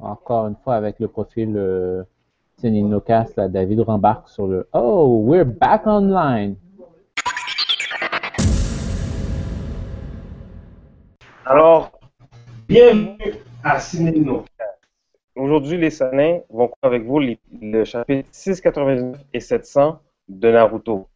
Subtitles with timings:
[0.00, 2.02] encore une fois avec le profil euh,
[2.62, 6.56] Nocas, là, David rembarque sur le Oh, we're back online.
[11.44, 11.92] Alors,
[12.68, 14.44] bienvenue à Cinéno.
[15.36, 21.06] Aujourd'hui, les Sanins vont avec vous le chapitre 699 et 700 de Naruto.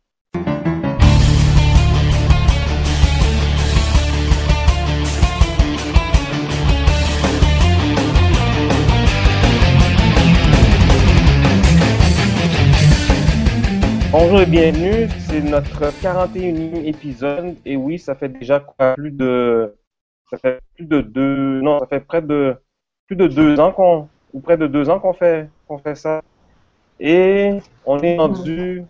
[14.12, 19.74] Bonjour et bienvenue, c'est notre 41e épisode et oui, ça fait déjà quoi, plus de
[20.28, 22.54] ça fait plus de deux non, ça fait près de
[23.06, 26.20] plus de deux ans qu'on ou près de deux ans qu'on fait qu'on fait ça
[27.00, 28.84] et on est rendu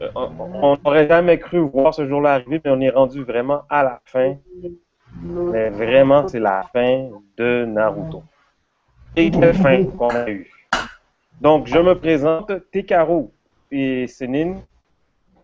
[0.00, 3.82] euh, on n'aurait jamais cru voir ce jour-là arriver, mais on est rendu vraiment à
[3.82, 4.36] la fin.
[5.22, 8.22] Mais vraiment, c'est la fin de Naruto.
[9.16, 10.48] Et quelle fin qu'on a eue.
[11.40, 13.32] Donc, je me présente, Tekaro
[13.70, 14.60] et Sénine.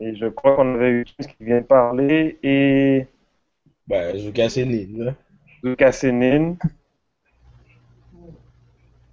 [0.00, 2.38] Et je crois qu'on avait eu qui vient de parler.
[2.42, 3.06] Et.
[3.86, 5.14] Ben, Zuka Sénine.
[5.64, 6.56] Zuka Sénine.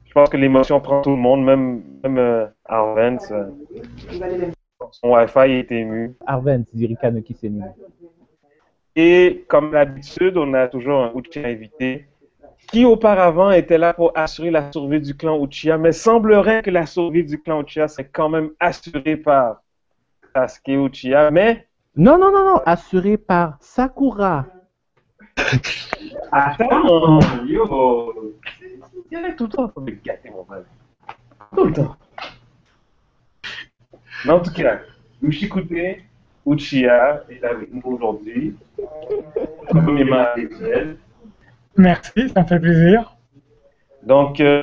[0.06, 3.32] Je pense que l'émotion prend tout le monde, même, même euh, Arvens.
[3.32, 3.50] Euh,
[4.92, 6.16] son Wi-Fi est ému.
[6.26, 7.74] Arvens, Zirika Sénine.
[8.96, 12.08] Et comme d'habitude, on a toujours un Uchiha invité
[12.68, 16.86] qui auparavant était là pour assurer la survie du clan Uchiha, mais semblerait que la
[16.86, 19.62] survie du clan Uchiha c'est quand même assurée par
[20.36, 21.68] Sasuke Uchiha, mais...
[21.96, 24.46] Non, non, non, non, assurée par Sakura.
[26.32, 27.68] Attends, yo
[29.38, 30.64] tout le temps faut me gâter, mon frère.
[31.56, 31.96] Tout le temps.
[34.26, 34.80] Mais en tout cas,
[35.22, 36.02] Ushikute
[36.46, 38.56] Uchiha est avec nous aujourd'hui.
[39.68, 40.26] Premièrement,
[41.82, 43.18] Merci, ça me fait plaisir.
[44.04, 44.62] Donc, euh,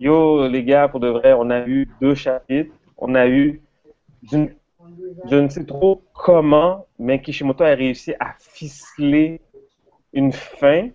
[0.00, 2.74] yo, les gars, pour de vrai, on a eu deux chapitres.
[2.98, 3.62] On a eu,
[4.32, 9.40] je ne sais trop comment, mais Kishimoto a réussi à ficeler
[10.12, 10.88] une fin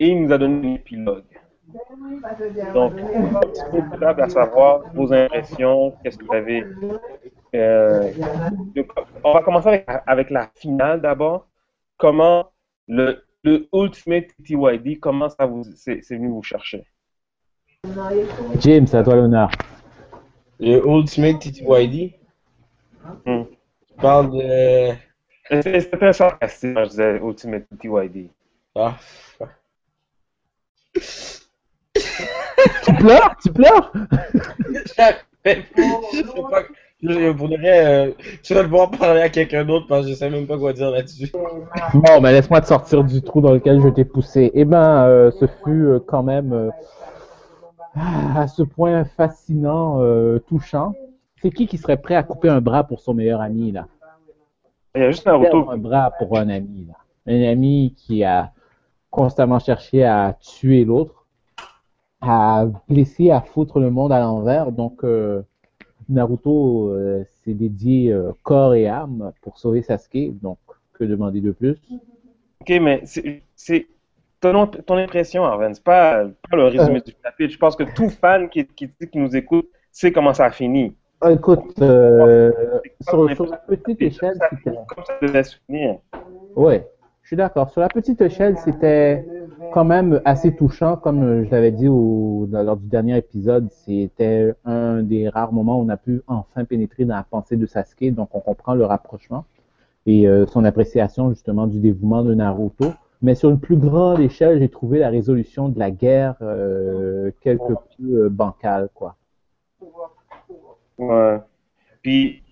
[0.00, 1.24] et il nous a donné un épilogue.
[2.72, 6.64] Donc, peu à savoir vos impressions, qu'est-ce que vous avez.
[7.54, 8.12] Euh,
[9.22, 11.46] on va commencer avec, avec la finale d'abord.
[11.98, 12.50] Comment
[12.86, 16.84] le, le Ultimate TTYD, comment ça vous c'est venu vous chercher?
[18.60, 19.50] James, à toi l'honneur.
[20.58, 22.14] Le Ultimate TTYD
[23.24, 23.44] hmm.
[23.44, 24.94] Tu parles de.
[25.50, 28.30] C'était sarcastique quand je disais Ultimate TTYD.
[28.74, 28.96] Ah.
[30.94, 31.02] tu
[32.98, 33.34] pleures?
[33.42, 33.92] Tu pleures?
[35.44, 35.58] Je
[36.24, 36.62] sais pas.
[37.00, 38.08] Je voudrais.
[38.08, 40.72] Euh, tu vas devoir parler à quelqu'un d'autre parce que je sais même pas quoi
[40.72, 41.30] dire là-dessus.
[41.94, 44.50] Bon, mais laisse-moi te sortir du trou dans lequel je t'ai poussé.
[44.54, 46.72] Eh ben, euh, ce fut euh, quand même
[47.94, 50.00] à ce point fascinant,
[50.48, 50.94] touchant.
[51.40, 53.86] C'est qui qui serait prêt à couper un bras pour son meilleur ami, là?
[54.96, 55.70] Il y a juste un retour.
[55.70, 56.94] Un bras pour un ami, là.
[57.32, 58.50] Un ami qui a
[59.10, 61.26] constamment cherché à tuer l'autre,
[62.20, 64.72] à blesser, à foutre le monde à l'envers.
[64.72, 65.04] Donc,
[66.08, 70.58] Naruto euh, s'est dédié euh, corps et âme pour sauver Sasuke, donc
[70.94, 71.76] que demander de plus?
[72.60, 73.86] Ok, mais c'est
[74.40, 77.00] ton, ton, impression, Arven, c'est pas, pas le résumé euh.
[77.00, 77.52] du chapitre.
[77.52, 80.94] Je pense que tout fan qui, qui, qui nous écoute sait comment ça a fini.
[81.28, 84.76] Écoute, sur, sur, la petite échelle, c'était.
[84.86, 85.98] Comme ça devait se finir.
[86.54, 86.86] Ouais.
[87.28, 87.68] Je suis d'accord.
[87.68, 89.22] Sur la petite échelle, c'était
[89.74, 90.96] quand même assez touchant.
[90.96, 95.90] Comme je l'avais dit lors du dernier épisode, c'était un des rares moments où on
[95.90, 98.14] a pu enfin pénétrer dans la pensée de Sasuke.
[98.14, 99.44] Donc, on comprend le rapprochement
[100.06, 102.94] et euh, son appréciation justement du dévouement de Naruto.
[103.20, 107.74] Mais sur une plus grande échelle, j'ai trouvé la résolution de la guerre euh, quelque
[107.98, 109.16] peu euh, bancale, quoi.
[110.96, 111.40] Ouais.
[112.00, 112.42] Puis,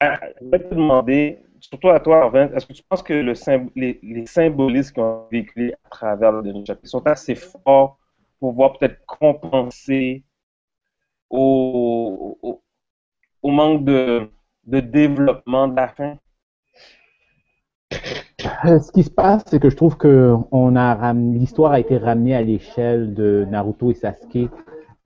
[0.00, 3.32] je vais te demander, surtout à toi, Arvin, est-ce que tu penses que le
[3.74, 7.98] les, symbolismes qu'on véhiculés à travers le dernier chapitre sont assez forts
[8.38, 10.24] pour pouvoir peut-être compenser
[11.30, 12.38] au,
[13.42, 14.30] au, manque de,
[14.64, 16.18] de, développement de la fin?
[18.66, 20.36] Euh, ce qui se passe, c'est que je trouve que
[21.32, 24.50] l'histoire a été ramenée à l'échelle de Naruto et Sasuke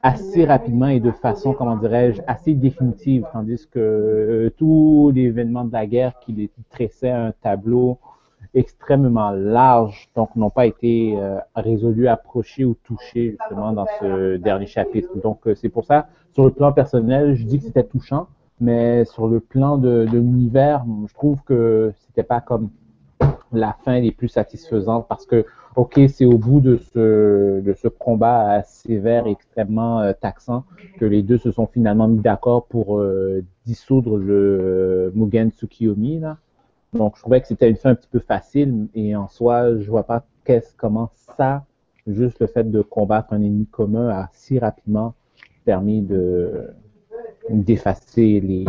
[0.03, 5.65] assez rapidement et de façon, comment dirais-je, assez définitive, tandis que euh, tous les événements
[5.65, 7.99] de la guerre qui les tressaient un tableau
[8.55, 14.67] extrêmement large, donc n'ont pas été euh, résolus, approchés ou touchés justement dans ce dernier
[14.67, 15.11] chapitre.
[15.23, 18.29] Donc euh, c'est pour ça, sur le plan personnel, je dis que c'était touchant,
[18.61, 22.71] mais sur le plan de, de l'univers, je trouve que c'était pas comme
[23.53, 25.45] la fin les plus satisfaisantes parce que,
[25.77, 30.65] ok, c'est au bout de ce, de ce combat sévère, extrêmement euh, taxant,
[30.99, 36.21] que les deux se sont finalement mis d'accord pour euh, dissoudre le Mugen Tsukiyomi.
[36.21, 36.39] Là.
[36.93, 39.91] Donc, je trouvais que c'était une fin un petit peu facile et en soi, je
[39.91, 41.65] vois pas qu'est-ce, comment ça,
[42.07, 45.15] juste le fait de combattre un ennemi commun a si rapidement
[45.65, 46.69] permis de
[47.51, 48.67] d'effacer les,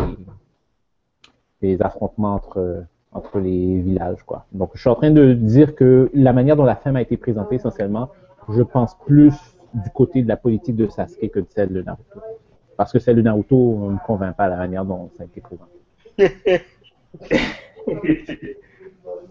[1.60, 4.22] les affrontements entre, entre les villages.
[4.24, 4.46] Quoi.
[4.52, 7.16] Donc, je suis en train de dire que la manière dont la femme a été
[7.16, 8.10] présentée, essentiellement,
[8.48, 9.34] je pense plus
[9.74, 12.20] du côté de la politique de Sasuke que de celle de Naruto.
[12.76, 15.40] Parce que celle de Naruto ne me convainc pas la manière dont ça a été
[15.40, 15.78] présenté.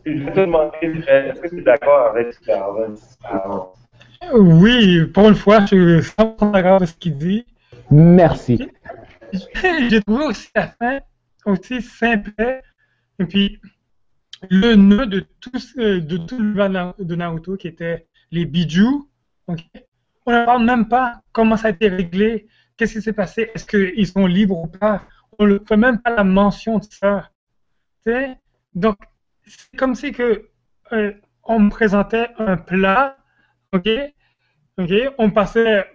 [0.05, 2.51] je vais te demander, est-ce que tu es d'accord avec ce
[4.37, 7.45] Oui, pour une fois, je suis 100% d'accord avec ce qu'il dit.
[7.91, 8.69] Merci.
[9.89, 10.99] J'ai trouvé aussi la fin
[11.45, 12.31] aussi simple.
[13.19, 13.60] Et puis,
[14.50, 19.10] le nœud de tout, de tout le de Naruto qui était les bijoux.
[19.48, 19.54] On
[20.31, 24.07] ne parle même pas comment ça a été réglé, qu'est-ce qui s'est passé, est-ce qu'ils
[24.07, 25.04] sont libres ou pas.
[25.38, 27.30] On ne fait même pas la mention de ça.
[28.74, 28.98] Donc,
[29.45, 30.50] c'est comme si que
[30.92, 31.13] euh,
[31.44, 33.18] on me présentait un plat,
[33.74, 33.89] ok,
[34.77, 35.86] ok, on passait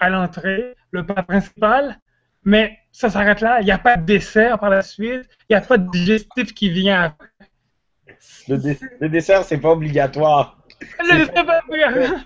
[0.00, 2.00] à l'entrée, le plat principal,
[2.44, 3.60] mais ça s'arrête là.
[3.60, 5.28] Il n'y a pas de dessert par la suite.
[5.48, 7.28] Il n'y a pas de digestif qui vient après.
[8.48, 10.58] Le, dessert, c'est pas obligatoire.
[11.00, 12.20] Le dessert, pas obligatoire.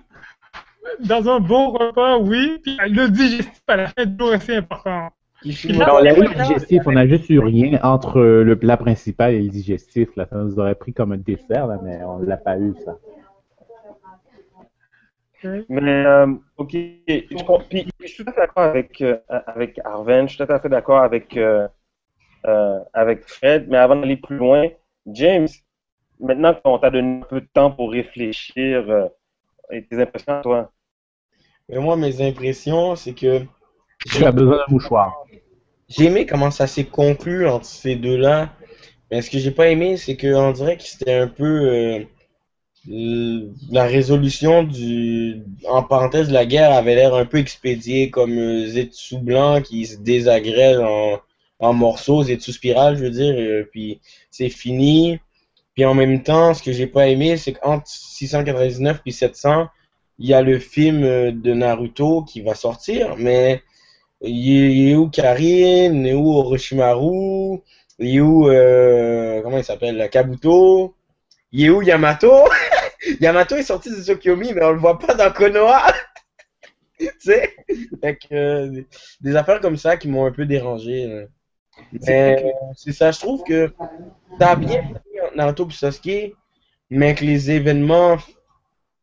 [1.00, 2.58] Dans un bon repas, oui.
[2.62, 5.10] Puis le digestif à la fin du jour, c'est important.
[5.44, 10.08] Le digestif, on n'a juste eu rien entre le plat principal et le digestif.
[10.16, 10.26] Là.
[10.30, 12.96] Ça nous aurait pris comme un dessert, là, mais on l'a pas eu, ça.
[15.44, 16.26] Mais, euh,
[16.56, 20.44] ok, je, puis, je suis tout à fait d'accord avec, euh, avec Arven, je suis
[20.44, 21.68] tout à fait d'accord avec, euh,
[22.46, 24.68] euh avec Fred, mais avant d'aller plus loin,
[25.06, 25.48] James,
[26.20, 29.08] maintenant qu'on t'a donné un peu de temps pour réfléchir, euh,
[29.70, 30.72] et tes impressions à toi?
[31.68, 33.42] Mais moi, mes impressions, c'est que.
[34.06, 35.24] Tu as besoin d'un mouchoir.
[35.88, 38.50] J'ai aimé comment ça s'est conclu entre ces deux-là.
[39.10, 42.06] Mais ce que j'ai pas aimé, c'est qu'on dirait que c'était un peu
[42.86, 49.18] la résolution du en parenthèse la guerre avait l'air un peu expédiée comme euh, Zetsu
[49.18, 51.20] blanc qui se désagrège en,
[51.58, 55.18] en morceaux Zetsu spirale je veux dire euh, puis c'est fini.
[55.74, 59.68] Puis en même temps ce que j'ai pas aimé c'est qu'entre 699 puis 700
[60.20, 63.62] il y a le film euh, de Naruto qui va sortir mais
[64.22, 67.60] il est où Karin il est où Orochimaru
[67.98, 68.44] il est où
[69.42, 70.94] comment il s'appelle Kabuto
[71.52, 72.48] il est où Yamato?
[73.20, 75.92] Yamato est sorti de Tokyomi, mais on le voit pas dans Konoha.
[76.98, 77.54] tu sais?
[78.32, 78.82] Euh,
[79.20, 81.26] des affaires comme ça qui m'ont un peu dérangé.
[82.02, 83.72] c'est ça, je trouve que
[84.38, 86.34] ça a bien fait Naruto et Sasuke,
[86.90, 88.18] mais que les événements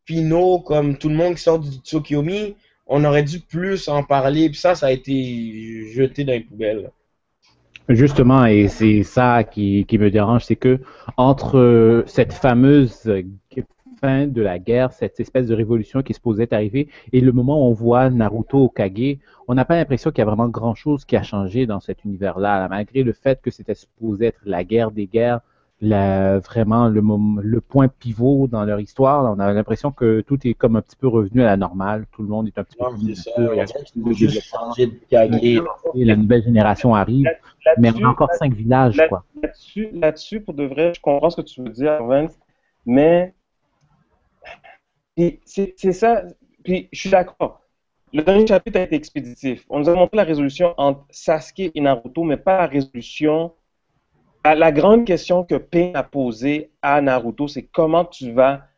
[0.04, 2.56] finaux, comme tout le monde qui sort du Tokyomi,
[2.86, 6.90] on aurait dû plus en parler, puis ça, ça a été jeté dans les poubelles.
[7.88, 10.80] Justement, et c'est ça qui, me dérange, c'est que
[11.16, 13.08] entre cette fameuse
[14.00, 17.62] fin de la guerre, cette espèce de révolution qui se posait arriver, et le moment
[17.62, 18.74] où on voit Naruto au
[19.48, 22.66] on n'a pas l'impression qu'il y a vraiment grand-chose qui a changé dans cet univers-là,
[22.68, 25.40] malgré le fait que c'était supposé être la guerre des guerres,
[25.80, 27.02] la, vraiment le,
[27.42, 29.30] le point pivot dans leur histoire.
[29.36, 32.22] on a l'impression que tout est comme un petit peu revenu à la normale, tout
[32.22, 33.28] le monde est un petit peu plus
[35.94, 37.28] et la nouvelle génération arrive,
[37.78, 38.96] mais on a encore cinq villages.
[38.96, 42.38] Là-dessus, là-dessus, pour de vrai, je comprends ce que tu veux dire, Vince,
[42.86, 43.34] mais
[45.44, 46.22] c'est ça.
[46.64, 47.60] Puis je suis d'accord.
[48.12, 49.66] Le dernier chapitre a été expéditif.
[49.68, 53.52] On nous a montré la résolution entre Sasuke et Naruto, mais pas la résolution.
[54.54, 58.68] La, grande question que Pain a posée à Naruto, c'est comment tu vas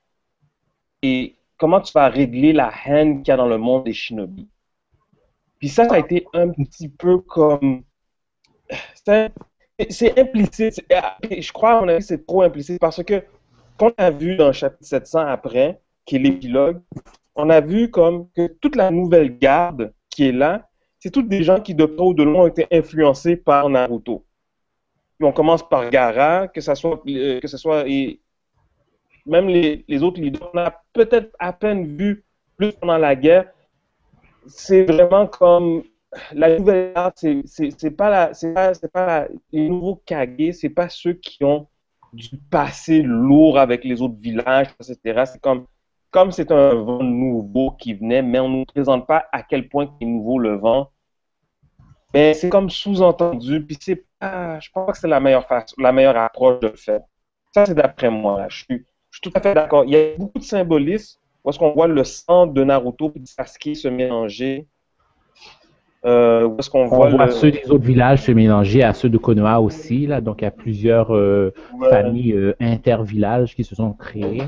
[1.03, 4.49] et comment tu vas régler la haine qu'il y a dans le monde des shinobi.
[5.59, 7.83] Puis ça, ça a été un petit peu comme.
[9.91, 10.83] C'est implicite.
[11.31, 13.23] Je crois, à mon avis, c'est trop implicite parce que,
[13.77, 16.81] qu'on a vu dans le chapitre 700 après, qui est l'épilogue,
[17.35, 21.43] on a vu comme que toute la nouvelle garde qui est là, c'est toutes des
[21.43, 24.25] gens qui de près ou de loin ont été influencés par Naruto.
[25.21, 28.21] On commence par Gara, que ce soit, euh, que ce soit et
[29.27, 32.25] même les, autres leaders, on a peut-être à peine vu
[32.57, 33.53] plus pendant la guerre.
[34.47, 35.83] C'est vraiment comme
[36.33, 41.13] la nouvelle garde, c'est pas la, c'est pas, pas les nouveaux Kage, c'est pas ceux
[41.13, 41.69] qui ont
[42.15, 45.25] du passé lourd avec les autres villages, etc.
[45.27, 45.67] C'est comme
[46.11, 49.69] comme c'est un vent nouveau qui venait, mais on ne nous présente pas à quel
[49.69, 50.91] point est nouveau le vent,
[52.15, 55.47] mais c'est comme sous-entendu, puis c'est pas, je pense que c'est la meilleure
[55.79, 57.01] la meilleure approche de le faire.
[57.55, 58.47] Ça, c'est d'après moi.
[58.49, 59.85] Je suis, je suis tout à fait d'accord.
[59.85, 63.27] Il y a beaucoup de symbolisme parce qu'on voit le sang de Naruto et de
[63.27, 64.67] Sasuke se mélanger.
[66.09, 67.31] Euh, où est-ce qu'on On voit, voit le...
[67.33, 70.07] ceux des autres villages se mélanger à ceux de Konoha aussi.
[70.07, 70.21] Là.
[70.21, 71.91] Donc, il y a plusieurs euh, Ouais.
[71.91, 74.43] familles euh, inter-villages qui se sont créées.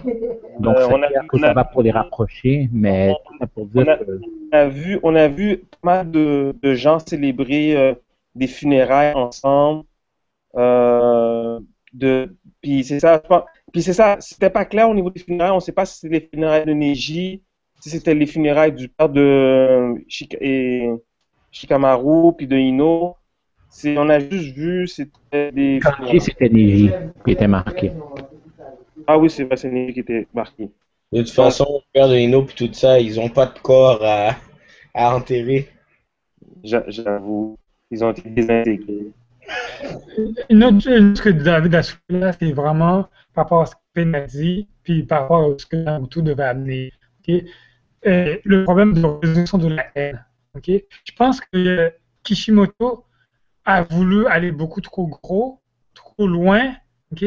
[0.59, 3.47] Donc, Euh, c'est on a- que on ça va pour les rapprocher, mais tout ça
[3.47, 4.21] pour dire on a- que
[4.52, 7.95] on a vu, on a vu pas mal de, de gens célébrer euh,
[8.35, 9.85] des funérailles ensemble.
[11.93, 15.21] De, puis c'est ça, je pense- puis c'est ça, c'était pas clair au niveau des
[15.21, 15.50] funérailles.
[15.52, 17.43] On sait pas si c'était les funérailles de Neji,
[17.81, 19.95] si c'était les funérailles du père de
[20.40, 20.88] et
[21.50, 23.16] Shikamaru, puis de Ino.
[23.69, 25.80] C'est, on a juste vu, c'était des.
[25.80, 26.90] Kanji, c'était Neji
[27.25, 27.92] qui était marqué.
[29.07, 30.71] Ah oui, c'est vrai, c'est Neji qui était marqué.
[31.12, 34.00] De toute façon, le père de Ino puis tout ça, ils ont pas de corps
[34.04, 34.37] à,
[34.95, 35.69] à enterrer.
[36.64, 37.59] J'a- J'avoue,
[37.90, 39.12] ils ont été désintégrés.
[40.50, 43.80] Une autre chose que David a soulevé là, c'est vraiment par rapport à ce que
[43.95, 46.92] Pen a dit, puis par rapport à ce que Naruto devait amener.
[48.07, 50.25] Euh, le problème de résolution de la haine.
[50.54, 50.71] Ok?
[51.04, 51.92] Je pense que
[52.23, 53.07] Kishimoto
[53.64, 55.61] a voulu aller beaucoup trop gros,
[55.95, 56.75] trop loin,
[57.12, 57.25] ok?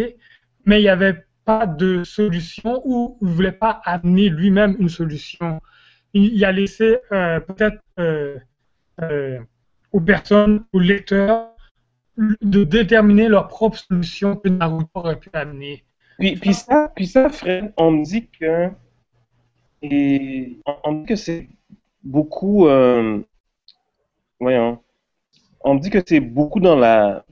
[0.66, 4.90] mais il n'y avait pas de solution ou il ne voulait pas amener lui-même une
[4.90, 5.62] solution.
[6.14, 8.38] Il, a laissé euh, peut-être euh,
[9.02, 9.40] euh,
[9.92, 11.50] aux personnes, aux lecteurs,
[12.18, 15.84] de déterminer leur propre solution que Naruto aurait pu amener.
[16.20, 18.70] Puis, ça, puis ça, Fred, on me dit que
[19.82, 21.50] dit que c'est
[22.04, 23.22] beaucoup euh,
[24.40, 24.80] voyons,
[25.62, 27.26] on me dit que c'est beaucoup dans la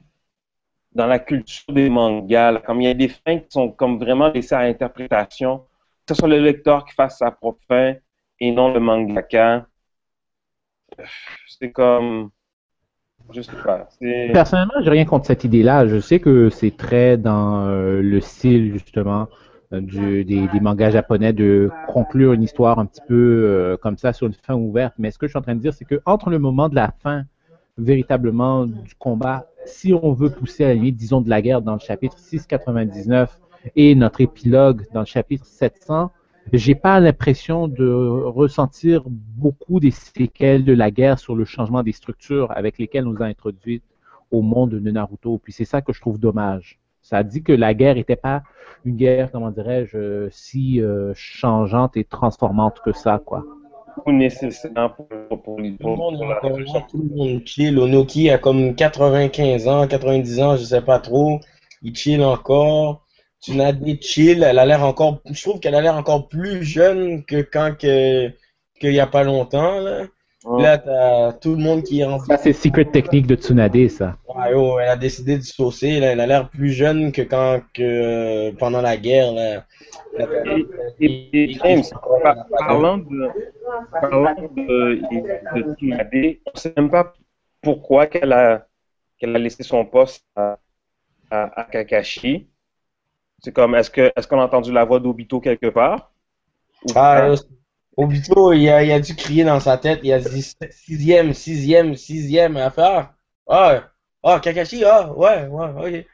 [0.93, 4.29] dans la culture des mangas, comme il y a des fins qui sont comme vraiment
[4.29, 5.59] laissées à l'interprétation,
[6.05, 7.95] que ce soit le lecteur qui fasse sa propre fin
[8.39, 9.67] et non le mangaka.
[11.47, 12.31] C'est comme
[13.33, 13.87] je sais pas.
[14.33, 15.87] Personnellement, j'ai rien contre cette idée-là.
[15.87, 19.27] Je sais que c'est très dans euh, le style, justement,
[19.71, 24.27] des, des mangas japonais de conclure une histoire un petit peu euh, comme ça sur
[24.27, 24.93] une fin ouverte.
[24.97, 26.75] Mais ce que je suis en train de dire, c'est que entre le moment de
[26.75, 27.23] la fin,
[27.77, 31.73] véritablement, du combat, si on veut pousser à la limite, disons, de la guerre dans
[31.73, 33.39] le chapitre 699
[33.75, 36.11] et notre épilogue dans le chapitre 700,
[36.51, 41.91] j'ai pas l'impression de ressentir beaucoup des séquelles de la guerre sur le changement des
[41.91, 43.83] structures avec lesquelles on nous a introduites
[44.31, 45.37] au monde de Naruto.
[45.37, 46.79] Puis c'est ça que je trouve dommage.
[47.01, 48.43] Ça dit que la guerre n'était pas
[48.85, 53.43] une guerre, comment dirais-je, euh, si euh, changeante et transformante que ça, quoi.
[54.05, 56.79] ou nécessaire pour, pour, pour, Tout le pour- monde pour est la encore résolution.
[56.79, 57.77] là, tout le monde chill.
[57.77, 61.39] Onoki a comme 95 ans, 90 ans, je sais pas trop.
[61.83, 63.05] Il chill encore.
[63.41, 67.41] Tsunade chill, elle a l'air encore, je trouve qu'elle a l'air encore plus jeune que
[67.41, 68.29] quand que,
[68.79, 70.03] qu'il y a pas longtemps, là.
[70.43, 70.63] Ouais.
[70.63, 74.17] Là, t'as tout le monde qui est en Ça, c'est secret technique de Tsunade, ça.
[74.27, 76.13] Ouais, oh, elle a décidé de saucer, là.
[76.13, 79.65] Elle a l'air plus jeune que quand, que, euh, pendant la guerre, là.
[80.17, 80.67] Et,
[81.01, 81.83] et- et James,
[82.23, 83.29] par- parlant de,
[83.91, 85.01] parlant de,
[85.55, 87.13] de Tsunade, on ne sait même pas
[87.61, 88.65] pourquoi qu'elle a,
[89.19, 90.57] qu'elle a laissé son poste à,
[91.29, 92.47] à, à Kakashi.
[93.43, 96.11] C'est comme, est-ce que, est-ce qu'on a entendu la voix d'Obito quelque part?
[96.85, 97.29] Ou Ah, pas?
[97.29, 97.35] euh,
[98.01, 100.41] Obito, il a, il a dû crier dans sa tête, il a dit
[100.71, 103.13] sixième, sixième, sixième affaire.
[103.47, 103.91] Ah,
[104.23, 106.07] ah, Kakashi, ah, ouais, ouais,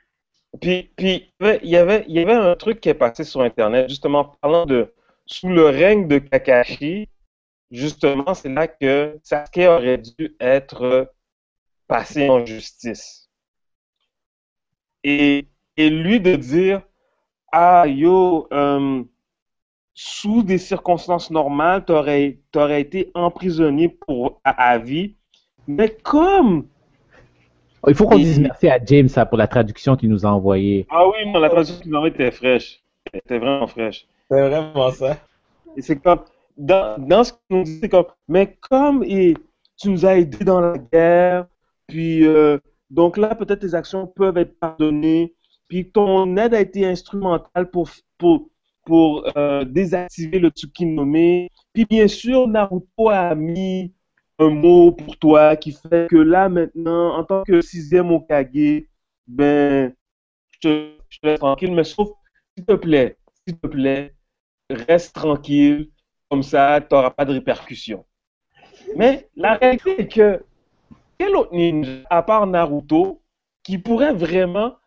[0.53, 0.59] ok.
[0.61, 3.87] Puis, puis il y avait, il y avait un truc qui est passé sur Internet,
[3.87, 4.93] justement, parlant de
[5.25, 7.07] sous le règne de Kakashi,
[7.71, 11.13] justement, c'est là que Sasuke aurait dû être
[11.87, 13.29] passé en justice.
[15.05, 16.81] Et, et lui de dire,
[17.53, 19.03] ah, yo, euh,
[19.99, 25.15] sous des circonstances normales, t'aurais, t'aurais été emprisonné pour, à, à vie.
[25.67, 26.67] Mais comme
[27.87, 30.85] Il faut qu'on dise merci à James ça, pour la traduction qu'il nous a envoyée.
[30.91, 32.79] Ah oui, non, la traduction qu'il m'a était fraîche.
[33.11, 34.05] Elle était vraiment fraîche.
[34.29, 35.17] C'est vraiment ça.
[35.75, 36.19] Et c'est comme,
[36.55, 39.33] dans, dans ce qu'on nous dit, c'est comme, mais comme et,
[39.77, 41.47] tu nous as aidés dans la guerre,
[41.87, 42.59] puis euh,
[42.91, 45.33] donc là, peut-être tes actions peuvent être pardonnées,
[45.67, 47.89] puis ton aide a été instrumentale pour,
[48.19, 48.47] pour,
[48.87, 53.93] pour euh, désactiver le Tsukinome, puis bien sûr, Naruto a mis
[54.39, 58.85] un mot pour toi qui fait que là, maintenant, en tant que sixième Okage,
[59.27, 59.93] ben,
[60.51, 62.09] je te, je te laisse tranquille, mais sauf,
[62.55, 64.13] s'il te plaît, s'il te plaît,
[64.69, 65.89] reste tranquille,
[66.29, 68.05] comme ça, tu n'auras pas de répercussions.
[68.95, 70.43] Mais la réalité est que
[71.17, 73.21] quel autre ninja, à part Naruto,
[73.63, 74.79] qui pourrait vraiment ra-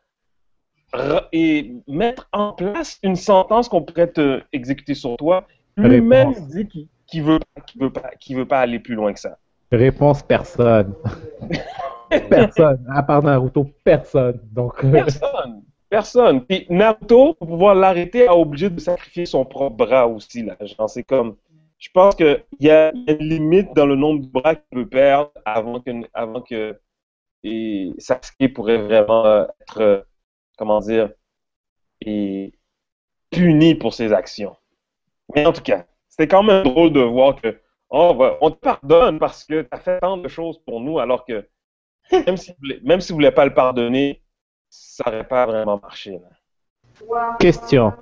[1.33, 6.89] et mettre en place une sentence qu'on pourrait te exécuter sur toi, lui-même dit qu'il
[7.11, 9.37] qu'il veut, qu'il veut, pas, qu'il veut pas aller plus loin que ça.
[9.73, 10.95] Réponse personne.
[12.31, 12.87] personne.
[12.93, 14.41] À part Naruto, personne.
[14.53, 15.63] Donc, euh, Personne.
[15.89, 16.45] Personne.
[16.45, 20.45] Puis Naruto, pour pouvoir l'arrêter, a obligé de sacrifier son propre bras aussi.
[20.45, 20.57] Là.
[20.87, 21.37] C'est comme.
[21.79, 25.33] Je pense qu'il y a une limite dans le nombre de bras qu'il peut perdre
[25.47, 26.79] avant que, avant que
[27.43, 30.01] et Sasuke pourrait vraiment euh, être, euh,
[30.61, 31.11] comment dire,
[32.03, 32.53] et
[33.31, 34.55] puni pour ses actions.
[35.35, 39.19] Mais en tout cas, c'était quand même drôle de voir que oh, on te pardonne
[39.19, 41.49] parce que tu as fait tant de choses pour nous, alors que
[42.13, 42.53] même si,
[42.85, 44.21] même si vous ne voulez pas le pardonner,
[44.69, 46.19] ça n'aurait pas vraiment marché.
[46.19, 47.37] Là.
[47.41, 47.95] Question.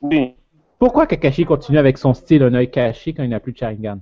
[0.00, 0.34] Oui.
[0.80, 4.00] Pourquoi Kakashi continue avec son style un œil caché quand il n'a plus de Sharingan?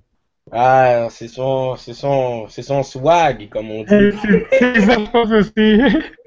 [0.50, 4.16] Ah, c'est son, c'est son, c'est son swag, comme on dit.
[4.52, 5.80] C'est sa chose aussi.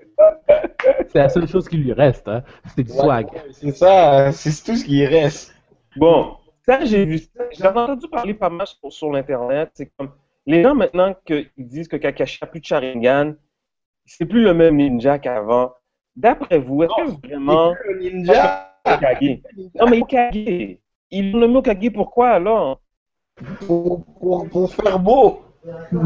[1.09, 2.43] C'est la seule chose qui lui reste, hein.
[2.75, 3.27] C'est du swag.
[3.51, 5.53] C'est ça, c'est tout ce qui reste.
[5.97, 7.43] Bon, ça, j'ai vu ça.
[7.51, 9.71] J'avais entendu parler pas mal sur, sur l'Internet.
[9.73, 10.11] C'est comme
[10.45, 13.33] les gens maintenant qu'ils disent que Kakashi n'a plus de Sharingan,
[14.05, 15.73] c'est plus le même ninja qu'avant.
[16.15, 17.73] D'après vous, est-ce que vraiment.
[17.85, 18.67] Le ninja.
[19.79, 20.77] Non, mais Hokage.
[21.11, 22.81] Ils l'ont nommé Hokage pourquoi alors?
[23.65, 25.41] Pour, pour, pour faire beau.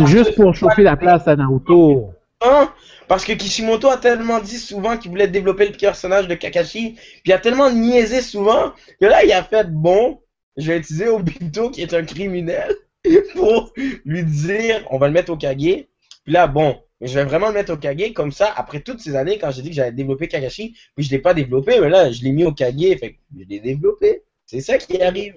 [0.05, 2.09] Juste pour chauffer la place à Naruto.
[3.07, 7.33] Parce que Kishimoto a tellement dit souvent qu'il voulait développer le personnage de Kakashi, puis
[7.33, 10.21] a tellement niaisé souvent, que là, il a fait bon,
[10.57, 12.75] je vais utiliser Obito, qui est un criminel,
[13.35, 13.71] pour
[14.05, 15.85] lui dire, on va le mettre au Kage.
[16.23, 19.15] Puis là, bon, je vais vraiment le mettre au Kage, comme ça, après toutes ces
[19.15, 22.11] années, quand j'ai dit que j'allais développer Kakashi, puis je l'ai pas développé, mais là,
[22.11, 24.23] je l'ai mis au Kage, fait que je l'ai développé.
[24.47, 25.35] C'est ça qui arrive.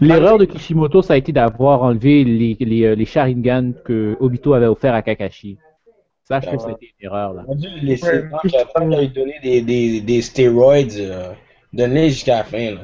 [0.00, 4.54] L'erreur de Kishimoto, ça a été d'avoir enlevé les, les, euh, les Sharingan que Obito
[4.54, 5.58] avait offert à Kakashi.
[6.28, 7.44] Ça, je trouve que c'était une erreur, là.
[7.46, 10.94] On a dû le laisser, tant qu'il a pas lui donner des, des, des stéroïdes,
[10.98, 11.32] euh,
[11.72, 12.80] donne-les jusqu'à la fin, là.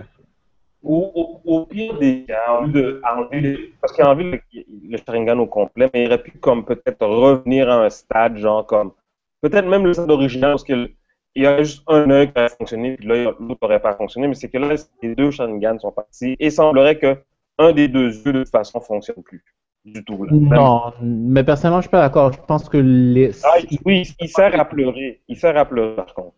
[0.83, 3.01] Ou au, au pire des cas, en vue de
[3.33, 6.65] les- parce qu'il a enlevé le, le Sharingan au complet, mais il aurait pu comme
[6.65, 8.93] peut-être revenir à un stade, genre comme
[9.41, 10.91] peut-être même le stade original, parce que
[11.35, 14.27] il y a juste un œil qui aurait fonctionné, puis là, l'autre n'aurait pas fonctionné,
[14.29, 17.17] mais c'est que là, les deux Sharingan sont partis, et il semblerait que
[17.59, 19.45] un des deux yeux, de toute façon, fonctionne plus
[19.85, 20.25] du tout.
[20.25, 20.33] Là.
[20.33, 22.33] Non, mais personnellement, je suis pas d'accord.
[22.33, 23.33] Je pense que les...
[23.45, 25.21] Ah, oui, il sert à pleurer.
[25.29, 26.35] Il sert à pleurer, par contre.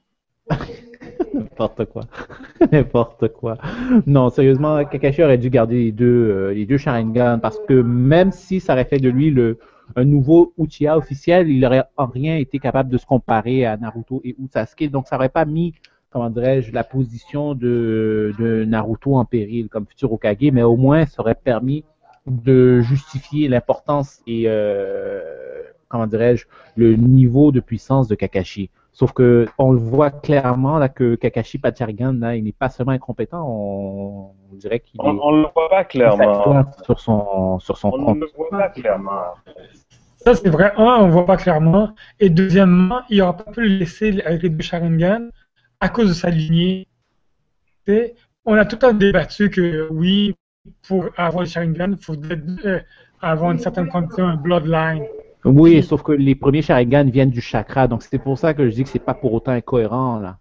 [1.34, 2.04] N'importe quoi.
[2.72, 3.58] N'importe quoi.
[4.06, 8.32] Non, sérieusement, Kakashi aurait dû garder les deux, euh, les deux Sharingan parce que même
[8.32, 9.58] si ça aurait fait de lui le,
[9.96, 14.20] un nouveau Uchiha officiel, il aurait en rien été capable de se comparer à Naruto
[14.24, 14.90] et ou Sasuke.
[14.90, 15.74] Donc, ça aurait pas mis,
[16.10, 21.06] comment dirais-je, la position de, de Naruto en péril comme futur Hokage, mais au moins,
[21.06, 21.84] ça aurait permis
[22.26, 25.20] de justifier l'importance et, euh,
[25.88, 28.70] comment dirais-je, le niveau de puissance de Kakashi.
[28.92, 32.92] Sauf que on le voit clairement là que Kakashi Pacharigan, là, il n'est pas seulement
[32.92, 36.64] incompétent, on, on dirait qu'il est On ne le voit pas clairement.
[36.84, 38.16] sur son sur son On compte.
[38.18, 39.34] ne le voit pas clairement.
[40.18, 40.72] Ça, c'est vrai.
[40.76, 41.94] Un, on voit pas clairement.
[42.20, 45.28] Et deuxièmement, il n'aura pas pu le laisser avec les deux Sharingan
[45.80, 46.86] à cause de sa lignée.
[47.86, 48.14] Tu sais,
[48.46, 50.34] on a tout le temps débattu que oui,
[50.86, 52.80] pour avoir le Sharingan, il faudrait euh,
[53.20, 55.04] avoir une certaine condition, un bloodline.
[55.44, 58.74] Oui, sauf que les premiers Sharingan viennent du chakra, donc c'est pour ça que je
[58.74, 60.38] dis que c'est pas pour autant incohérent là.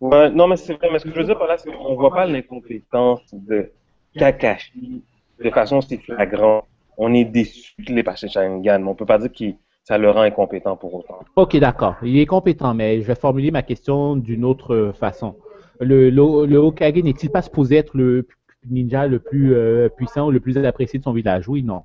[0.00, 0.88] Ouais, non, mais c'est vrai.
[0.90, 3.70] Mais ce que je veux dire par là, c'est qu'on ne voit pas l'incompétence de
[4.16, 5.02] Kakashi
[5.42, 6.64] de façon si flagrante.
[6.96, 10.10] On est déçu qu'il ait passé Sharingan, mais on peut pas dire que ça le
[10.10, 11.18] rend incompétent pour autant.
[11.36, 11.96] Ok, d'accord.
[12.02, 15.34] Il est compétent, mais je vais formuler ma question d'une autre façon.
[15.80, 18.26] Le, le, le Hokage n'est-il pas supposé être le
[18.68, 21.48] ninja le plus euh, puissant ou le plus apprécié de son village?
[21.48, 21.84] Oui, non.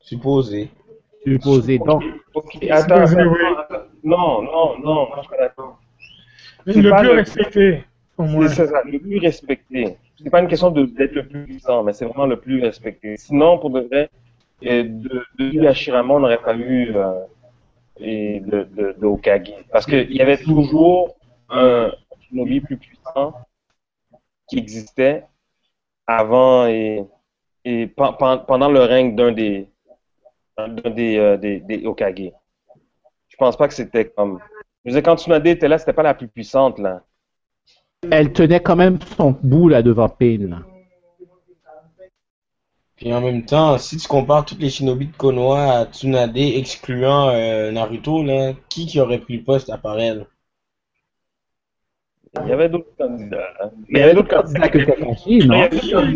[0.00, 0.70] Supposé.
[1.26, 1.78] Supposé.
[1.78, 2.02] Donc,
[2.34, 3.38] Ok, attends, supposé, attends, oui.
[3.58, 3.82] attends.
[4.02, 5.78] Non, non, non, moi, je pas.
[6.66, 7.84] Mais le pas plus le- respecté,
[8.18, 8.48] au moins.
[8.48, 9.96] C'est ça, le plus respecté.
[10.22, 13.16] C'est pas une question d'être le plus puissant, mais c'est vraiment le plus respecté.
[13.16, 14.10] Sinon, pour de vrai,
[14.64, 17.12] euh, de, de lui à Shirama, on n'aurait pas eu euh,
[17.98, 19.52] et de, de, de Hokage.
[19.70, 21.16] Parce qu'il y avait toujours
[21.50, 23.34] un shinobi plus puissant
[24.48, 25.24] qui existait
[26.06, 27.04] avant et,
[27.64, 29.68] et pen- pen- pendant le règne d'un des,
[30.58, 32.32] d'un des, euh, des, des Hokage.
[33.28, 34.38] Je pense pas que c'était comme.
[34.84, 37.02] Je veux dire, quand Tsunade était là, c'était pas la plus puissante, là.
[38.10, 40.38] elle tenait quand même son bout là devant Pain.
[40.40, 40.58] là.
[42.96, 47.30] Puis en même temps, si tu compares toutes les shinobi de Konoha à Tsunade, excluant
[47.30, 50.26] euh, Naruto, là, qui qui aurait pris le poste à part elle?
[52.42, 53.48] Il y avait d'autres candidats.
[53.62, 53.70] hein.
[53.88, 54.68] Il y avait d'autres candidats.
[54.68, 55.68] que Kakashi, Non,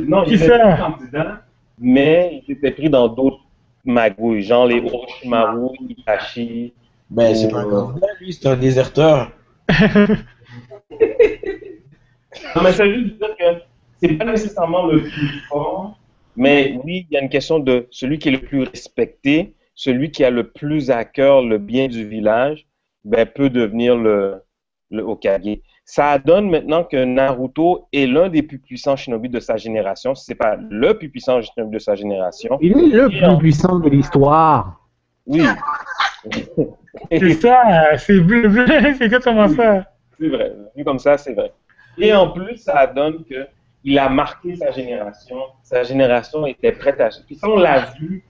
[0.09, 0.24] non?
[0.26, 0.59] il y Qui avait ça?
[0.59, 1.42] d'autres candidats,
[1.78, 3.40] mais ils étaient pris dans d'autres
[3.85, 6.72] magouilles, genre les Orochimaru, Itachi.
[7.11, 9.31] Ben, c'est pas un candidat, lui, c'est un déserteur.
[12.54, 13.44] Non, mais ça veut juste dire que
[14.00, 15.98] c'est pas nécessairement le plus fort,
[16.37, 20.11] mais oui, il y a une question de celui qui est le plus respecté, celui
[20.11, 22.66] qui a le plus à cœur le bien du village,
[23.04, 24.42] ben, peut devenir le,
[24.90, 25.59] le Hokage.
[25.90, 30.14] Ça donne maintenant que Naruto est l'un des plus puissants shinobi de sa génération.
[30.14, 32.59] Si c'est pas le plus puissant shinobi de sa génération.
[32.61, 34.83] Il est le en- plus puissant de l'histoire.
[35.27, 35.40] Oui.
[37.11, 38.66] C'est ça, c'est bleu,
[38.98, 39.87] c'est exactement ça.
[40.20, 40.53] C'est vrai.
[40.77, 41.53] Vu comme ça, c'est vrai.
[41.96, 43.46] Et en plus, ça donne que
[43.83, 45.38] il a marqué sa génération.
[45.62, 47.09] Sa génération était prête à.
[47.27, 48.24] Puis ça, on l'a vu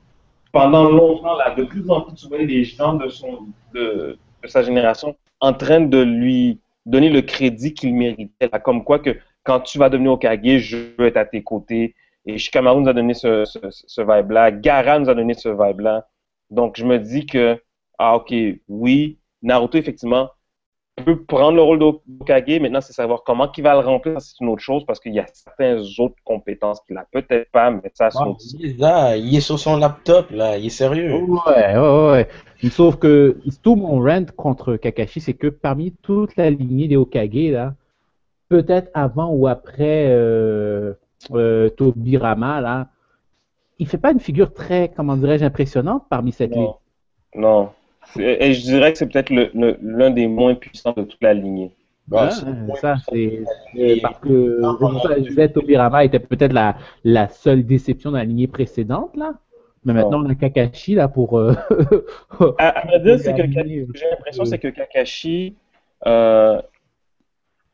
[0.53, 1.35] pendant longtemps.
[1.37, 5.17] Là, de plus en plus, tu vois les gens de, son, de, de sa génération
[5.41, 8.49] en train de lui donner le crédit qu'il méritait.
[8.65, 11.95] Comme quoi que quand tu vas devenir Okage, je veux être à tes côtés.
[12.27, 14.51] Et Shikamaru nous a donné ce, ce, ce vibe-là.
[14.51, 16.07] Gara nous a donné ce vibe-là.
[16.51, 17.61] Donc, je me dis que,
[17.99, 18.35] ah, ok,
[18.69, 20.31] oui, Naruto, effectivement,
[21.05, 22.61] peut prendre le rôle d'Okage.
[22.61, 25.21] Maintenant, c'est savoir comment il va le remplir, c'est une autre chose, parce qu'il y
[25.21, 28.09] a certaines autres compétences qu'il a peut-être pas, mais ça,
[28.59, 31.13] il est là, il est sur son laptop, là, il est sérieux.
[31.15, 32.29] Ouais, ouais, ouais.
[32.71, 37.53] Sauf que tout mon rant contre Kakashi, c'est que parmi toute la lignée des Hokage,
[37.53, 37.75] là,
[38.49, 40.95] peut-être avant ou après euh,
[41.33, 42.89] euh, Tobirama, là,
[43.79, 46.63] il fait pas une figure très, comment dirais-je, impressionnante parmi cette ligne.
[46.63, 46.77] Non.
[47.37, 47.69] Non.
[48.15, 51.23] C'est- Et je dirais que c'est peut-être le- le- l'un des moins puissants de toute
[51.23, 51.71] la lignée.
[52.11, 53.43] Point ça, c'est
[54.03, 58.25] parce que Non, je non, disais, Tobirama était peut-être la, la seule déception de la
[58.25, 59.35] lignée précédente, là.
[59.89, 61.39] Mais maintenant, on a Kakashi, là, pour.
[61.39, 61.55] euh,
[62.59, 63.43] À, à vrai dire, c'est que
[63.95, 65.57] j'ai l'impression c'est que Kakashi
[66.07, 66.61] euh,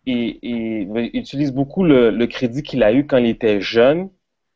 [0.06, 4.10] il- il- il utilise beaucoup le, le crédit qu'il a eu quand il était jeune.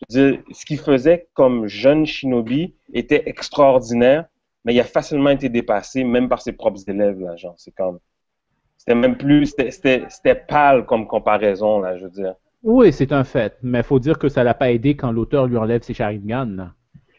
[0.09, 4.27] Dire, ce qu'il faisait comme jeune shinobi était extraordinaire,
[4.65, 7.19] mais il a facilement été dépassé, même par ses propres élèves.
[7.21, 7.99] Là, genre, c'est comme,
[8.77, 12.35] c'était même plus, c'était- c'était c'était pâle comme comparaison là, je veux dire.
[12.63, 13.57] Oui, c'est un fait.
[13.63, 16.73] Mais il faut dire que ça l'a pas aidé quand l'auteur lui enlève ses Sharingan.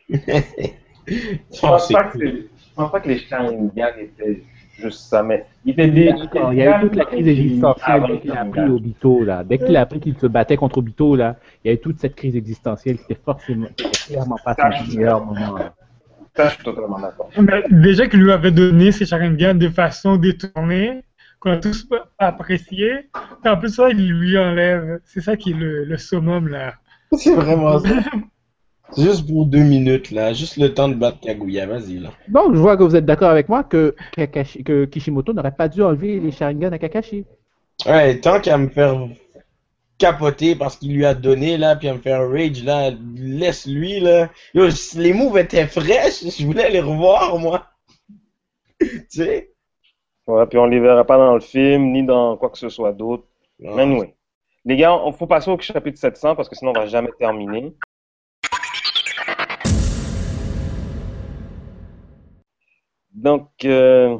[0.09, 2.21] Je pense, pas que, cool.
[2.21, 2.35] c'est-
[2.69, 4.43] je pense pas que les Sharingan étaient
[4.77, 6.13] juste ça, mais il était des.
[6.51, 8.61] Il y a eu toute la crise existentielle dès qu'il a appris.
[8.61, 9.43] Obito, là.
[9.43, 11.99] Dès qu'il a appris qu'il se battait contre Obito, là, il y a eu toute
[11.99, 13.67] cette crise existentielle qui était forcément,
[14.07, 15.57] clairement pas son meilleur moment.
[15.57, 15.73] là.
[16.35, 17.29] Ça, je suis totalement d'accord.
[17.41, 21.01] Mais déjà qu'il lui avait donné ses Sharingan de façon détournée,
[21.39, 23.09] qu'on a tous apprécié,
[23.43, 24.99] et en plus ça, il lui enlève.
[25.05, 26.75] C'est ça qui est le, le summum, là.
[27.13, 27.89] C'est vraiment ça.
[28.91, 30.33] C'est juste pour deux minutes, là.
[30.33, 31.65] Juste le temps de battre Kaguya.
[31.67, 32.09] Vas-y, là.
[32.27, 35.67] Donc, je vois que vous êtes d'accord avec moi que, Kakashi- que Kishimoto n'aurait pas
[35.67, 37.25] dû enlever les Sharingan à Kakashi.
[37.85, 39.07] Ouais, tant qu'à me faire
[39.97, 44.29] capoter parce qu'il lui a donné, là, puis à me faire rage, là, laisse-lui, là.
[44.53, 46.23] Yo, les moves étaient fraîches.
[46.23, 47.65] Je voulais les revoir, moi.
[48.79, 49.51] tu sais?
[50.27, 52.93] Ouais, puis on les verra pas dans le film, ni dans quoi que ce soit
[52.93, 53.23] d'autre.
[53.59, 54.15] Mais anyway.
[54.65, 57.73] Les gars, on faut passer au chapitre 700 parce que sinon on va jamais terminer.
[63.21, 64.17] Donc, euh,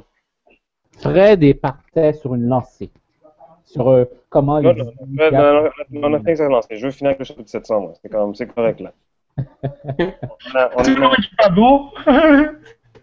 [0.99, 2.91] Fred est partait sur une lancée.
[3.63, 4.91] Sur euh, comment non, les non,
[5.31, 6.75] non, non, non, on a fait que ça lancer.
[6.75, 7.93] Je veux finir avec le chapitre 700, moi.
[8.01, 8.91] C'est quand même, c'est correct là.
[9.37, 11.89] On a- on Tout le monde est pas bon.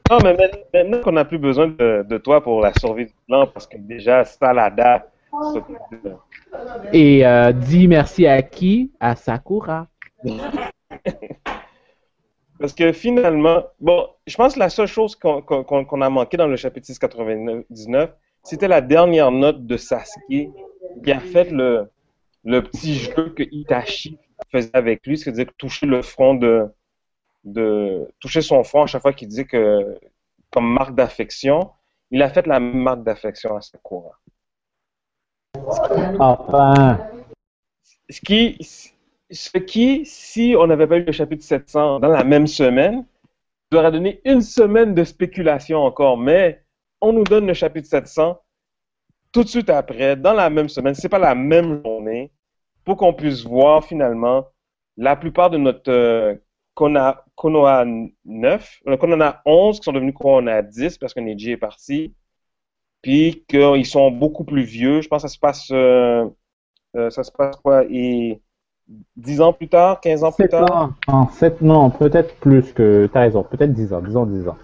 [0.08, 0.36] Non, mais
[0.72, 3.76] maintenant- qu'on n'a plus besoin de, de toi pour la survie du plan, parce que
[3.76, 5.08] déjà, Salada
[5.52, 6.12] s'occupe de-
[6.92, 8.92] Et euh, dis merci à qui?
[9.00, 9.88] À Sakura.
[12.58, 16.56] Parce que finalement, bon, je pense que la seule chose qu'on a manqué dans le
[16.56, 18.10] chapitre 699,
[18.42, 20.50] c'était la dernière note de Sasuke
[21.04, 21.90] qui a fait le,
[22.44, 24.18] le petit jeu que Itachi
[24.50, 26.66] faisait avec lui, c'est-à-dire toucher le front de,
[27.44, 29.98] de toucher son front à chaque fois qu'il disait que
[30.50, 31.70] comme marque d'affection,
[32.10, 34.18] il a fait la même marque d'affection à Sakura.
[36.18, 37.00] Enfin.
[38.08, 38.56] Ce qui,
[39.30, 43.06] ce qui, si on n'avait pas eu le chapitre 700 dans la même semaine,
[43.72, 46.16] nous aurait donné une semaine de spéculation encore.
[46.18, 46.64] Mais
[47.00, 48.40] on nous donne le chapitre 700
[49.32, 50.94] tout de suite après, dans la même semaine.
[50.94, 52.32] C'est pas la même journée
[52.84, 54.48] pour qu'on puisse voir finalement
[54.96, 56.34] la plupart de notre euh,
[56.74, 57.84] Konoha
[58.24, 62.14] 9, euh, Konoha 11 qui sont devenus Konoha 10 parce que Neji est parti.
[63.02, 65.00] Puis qu'ils sont beaucoup plus vieux.
[65.02, 65.68] Je pense que ça se passe.
[65.72, 66.28] euh,
[66.96, 67.84] euh, ça se passe quoi?
[67.90, 68.40] Et
[69.16, 70.76] 10 ans plus tard, 15 ans plus tard?
[70.76, 70.90] ans.
[71.08, 73.08] En sept, non, peut-être plus que.
[73.12, 74.56] T'as raison, peut-être 10 ans, disons 10 ans.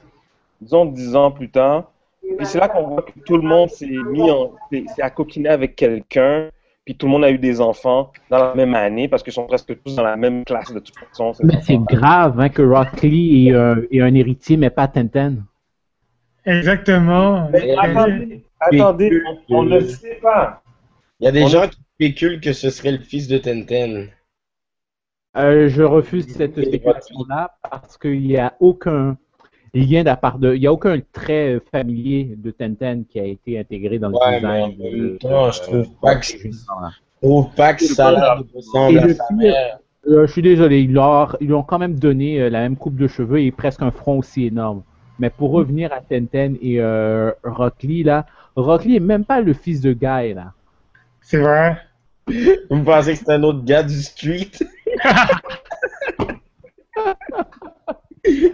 [0.61, 1.91] Disons 10 ans plus tard.
[2.39, 4.53] Et c'est là qu'on voit que tout le monde s'est mis en.
[4.71, 6.49] s'est- accoquiné avec quelqu'un.
[6.85, 9.47] Puis tout le monde a eu des enfants dans la même année parce qu'ils sont
[9.47, 11.33] presque tous dans la même classe de toute façon.
[11.45, 15.45] Mais c'est grave hein, que Rock Lee est, un- est un héritier, mais pas Tenten.
[16.45, 17.49] Exactement.
[17.53, 20.63] Mais attendez, attendez, on, on ne sait pas.
[21.21, 24.09] Il y a des On- gens qui spéculent que ce serait le fils de Tenten.
[25.37, 29.17] Euh, je refuse cette spéculation-là parce qu'il n'y a aucun.
[29.75, 30.55] lien d'à de.
[30.55, 34.37] Il n'y a aucun trait familier de Tenten qui a été intégré dans le Ouais,
[34.37, 34.75] design.
[34.79, 36.49] mais en de- même temps, je trouve pas que- Je
[37.23, 38.13] trouve pas que ça
[38.91, 39.79] Et à sa mère.
[40.09, 42.77] Euh, je suis désolé, ils, leur- ils lui ont quand même donné euh, la même
[42.77, 44.83] coupe de cheveux et presque un front aussi énorme.
[45.19, 48.27] Mais pour revenir à Tenten et euh, Rock Lee, là,
[48.57, 50.53] Rock Lee est même pas le fils de Guy, là.
[51.23, 51.79] C'est vrai?
[52.71, 54.51] Vous pensez que c'est un autre gars du street?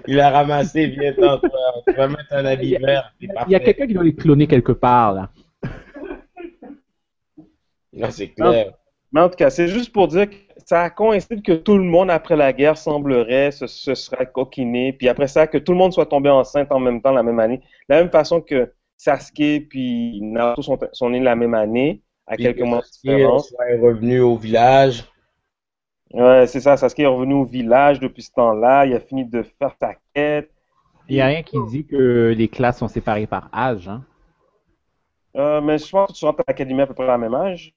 [0.07, 1.40] Il a ramassé, viens toi,
[1.87, 4.72] tu vas mettre un habit vert, Il y a quelqu'un qui doit les cloner quelque
[4.72, 5.31] part, là.
[7.92, 8.72] Non, c'est clair.
[9.12, 12.11] Mais en tout cas, c'est juste pour dire que ça coïncide que tout le monde
[12.11, 15.92] après la guerre semblerait se, se sera coquiné, puis après ça, que tout le monde
[15.92, 17.59] soit tombé enceinte en même temps la même année.
[17.59, 22.34] De la même façon que Sasuke puis Naruto sont, sont nés la même année, à
[22.34, 23.48] Puis quelques que mois de différence.
[23.48, 25.04] soit revenu au village.
[26.12, 26.76] Ouais, c'est ça.
[26.76, 28.86] Sasuke est revenu au village depuis ce temps-là.
[28.86, 30.50] Il a fini de faire sa quête.
[31.08, 33.88] Il n'y a rien qui dit que les classes sont séparées par âge.
[33.88, 34.04] Hein?
[35.36, 37.34] Euh, mais je pense que tu rentres à l'académie à peu près à la même
[37.34, 37.74] âge.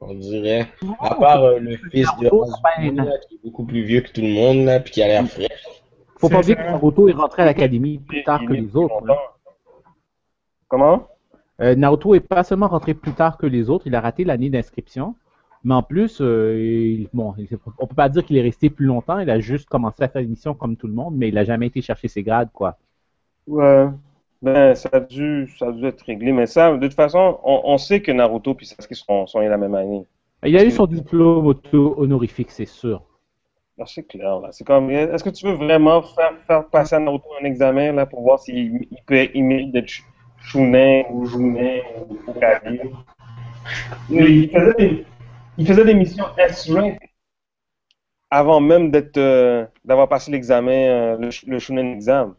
[0.00, 0.68] On dirait.
[1.00, 2.60] À part euh, le fils de Razuki,
[2.92, 5.08] ben, là, qui est beaucoup plus vieux que tout le monde, là, puis qui a
[5.08, 5.48] l'air frais.
[6.18, 6.62] Faut pas oublier que.
[6.62, 9.00] Naruto est rentré à l'académie plus tard que est les autres.
[9.04, 9.20] longtemps.
[10.68, 11.08] Comment?
[11.60, 14.50] Euh, Naruto est pas seulement rentré plus tard que les autres, il a raté l'année
[14.50, 15.14] d'inscription.
[15.64, 18.86] Mais en plus, euh, il- bon, il- on peut pas dire qu'il est resté plus
[18.86, 21.38] longtemps, il a juste commencé à faire une mission comme tout le monde, mais il
[21.38, 22.78] a jamais été chercher ses grades, quoi.
[23.46, 23.88] Ouais.
[24.40, 26.30] Ben, ça a dû, ça a dû être réglé.
[26.32, 29.56] Mais ça, de toute façon, on, on sait que Naruto et Sasuke sont, sont la
[29.56, 30.06] même année.
[30.46, 33.02] Il a eu son diplôme auto honorifique, c'est sûr.
[33.80, 34.50] Ah, c'est clair, là.
[34.52, 38.06] C'est comme, est-ce que tu veux vraiment faire, faire passer à Naruto un examen, là,
[38.06, 39.88] pour voir s'il il peut, il mérite d'être
[40.52, 42.80] ch- Shunen ou Junen ou Hokage?
[44.10, 45.04] Il faisait des,
[45.58, 46.98] il faisait des missions S-rank
[48.30, 52.34] avant même d'être, euh, d'avoir passé l'examen, euh, le, le Shunen exam.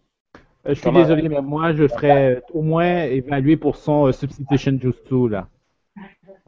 [0.65, 4.11] Euh, je suis Comment- désolé, mais moi, je ferais euh, au moins évaluer pour son
[4.11, 5.47] substitution jutsu, là.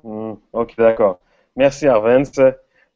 [0.03, 1.19] Hmm, ok, d'accord.
[1.55, 2.31] Merci, Arvens.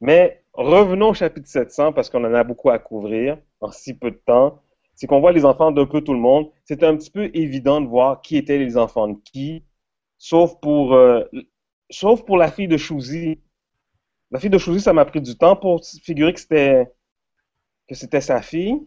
[0.00, 4.10] Mais revenons au chapitre 700 parce qu'on en a beaucoup à couvrir en si peu
[4.10, 4.60] de temps.
[4.96, 6.50] C'est qu'on voit les enfants d'un peu tout le monde.
[6.64, 9.62] C'est un petit peu évident de voir qui étaient les enfants de qui,
[10.18, 11.22] sauf pour, euh,
[11.90, 13.38] sauf pour la fille de Shuzi.
[14.32, 16.90] La fille de Shuzi, ça m'a pris du temps pour figurer que c'était
[17.88, 18.80] que c'était sa fille.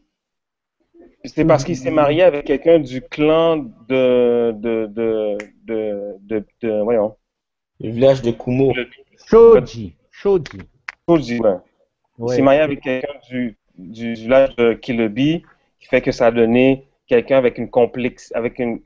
[1.24, 6.82] C'était parce qu'il s'est marié avec quelqu'un du clan de de de de, de, de-
[6.82, 7.16] voyons.
[7.80, 8.74] Le village de Kumo.
[10.12, 10.60] Shoji.
[11.08, 11.40] Shoji.
[11.40, 11.56] Ouais.
[12.20, 15.44] Il s'est marié avec quelqu'un du, du village de Kilobi,
[15.80, 18.80] qui fait que ça a donné quelqu'un avec une complexe, avec une,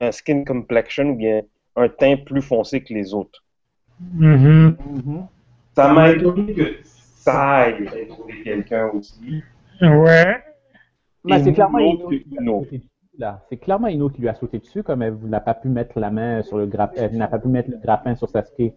[0.00, 1.42] un- skin complexion ou bien
[1.76, 3.42] un teint plus foncé que les autres.
[4.12, 4.76] Mhm.
[4.92, 5.26] Mhm.
[5.74, 9.42] Ça m'a étonné que Sai ait trouvé quelqu'un aussi.
[9.80, 10.36] Ouais.
[11.24, 12.58] Mais Et c'est clairement Ino qui lui a Ino.
[12.64, 13.44] sauté dessus, là.
[13.48, 16.10] C'est clairement Ino qui lui a sauté dessus, comme elle n'a pas pu mettre la
[16.10, 18.72] main sur le grappin, elle n'a pas pu mettre le grappin sur Sasuke.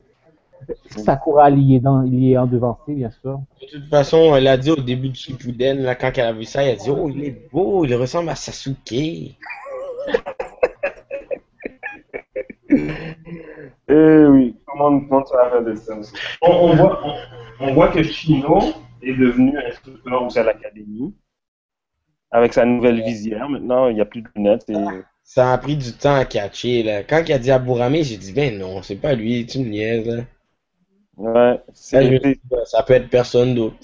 [0.97, 3.41] Sakura l'y est, dans, l'y est en devancé, bien sûr?
[3.61, 6.45] De toute façon, elle a dit au début du Shippuden, là, quand elle a vu
[6.45, 8.93] ça, elle a dit Oh, il est beau, il ressemble à Sasuke.
[13.89, 16.13] Eh oui, comment le monde se rappelle de ça aussi.
[16.41, 18.59] On, on voit, on, on voit que Shino
[19.01, 21.13] est devenu instructeur aussi à l'académie.
[22.31, 24.67] Avec sa nouvelle visière, maintenant, il n'y a plus de lunettes.
[24.69, 24.75] Et...
[25.23, 27.03] Ça a pris du temps à catcher, là.
[27.03, 29.69] Quand il a dit à Burame, j'ai dit Ben non, c'est pas lui, tu me
[29.69, 30.23] niaises, là.
[31.17, 31.59] Ouais,
[31.93, 33.77] me c'est suis dit, Ben, ça peut être personne d'autre.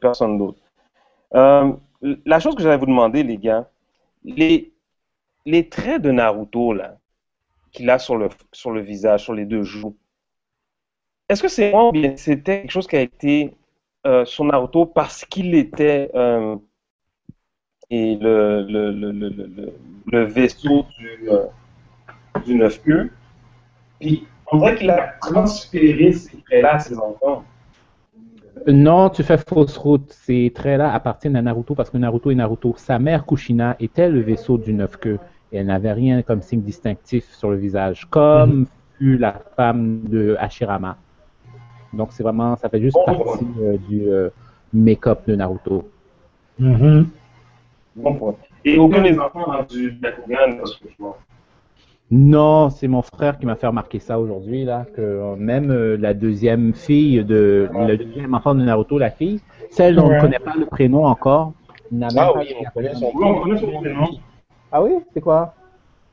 [0.00, 0.60] personne d'autre.
[1.34, 1.72] Euh,
[2.26, 3.70] la chose que j'allais vous demander, les gars,
[4.24, 4.72] les,
[5.46, 6.98] les traits de Naruto, là,
[7.72, 9.96] qu'il a sur le, sur le visage, sur les deux joues,
[11.28, 13.54] est-ce que c'est moi ou bien c'était quelque chose qui a été
[14.06, 16.56] euh, sur Naruto parce qu'il était euh,
[17.90, 19.74] et le, le, le, le, le, le-
[20.06, 21.46] le vaisseau du, euh,
[22.46, 23.10] du 9Q,
[24.00, 27.44] puis on dirait qu'il a transféré ces traits-là à ses enfants.
[28.66, 30.10] Non, tu fais fausse route.
[30.10, 32.74] Ces traits-là appartiennent à Naruto parce que Naruto est Naruto.
[32.76, 35.18] Sa mère Kushina était le vaisseau du neuf queue
[35.52, 38.66] et elle n'avait rien comme signe distinctif sur le visage, comme
[38.98, 40.96] fut la femme de Hashirama.
[41.92, 44.28] Donc c'est vraiment, ça fait juste Bon, partie euh, du euh,
[44.72, 45.88] make-up de Naruto.
[46.58, 47.08] Mhm.
[47.96, 48.34] Bon point.
[48.64, 51.18] Et aucun des enfants a du Bakugan parce que je vois.
[52.10, 55.96] Non, c'est mon frère qui m'a fait remarquer ça aujourd'hui là, que euh, même euh,
[55.98, 59.40] la deuxième fille de, le deuxième enfant de Naruto, la fille,
[59.70, 60.16] celle dont on Ouais.
[60.16, 61.52] ne connaît pas le prénom encore,
[61.90, 64.06] n'a même Ah pas oui, on connaît son prénom.
[64.72, 65.54] Ah oui, c'est quoi?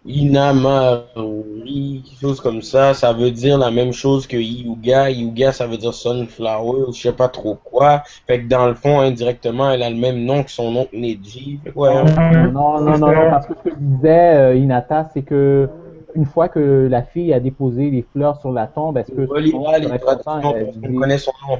[0.07, 5.09] Inamari, quelque chose comme ça, ça veut dire la même chose que Yuga.
[5.09, 8.03] Yuga, ça veut dire Sunflower, ou je sais pas trop quoi.
[8.27, 11.59] Fait que dans le fond, indirectement, elle a le même nom que son oncle Neji.
[11.73, 12.03] Ouais,
[12.51, 15.67] Non, non, non, non, parce que ce que disait euh, Inata, c'est que
[16.15, 19.51] une fois que la fille a déposé les fleurs sur la tombe, est-ce que les
[19.51, 21.57] son- traductions, nom.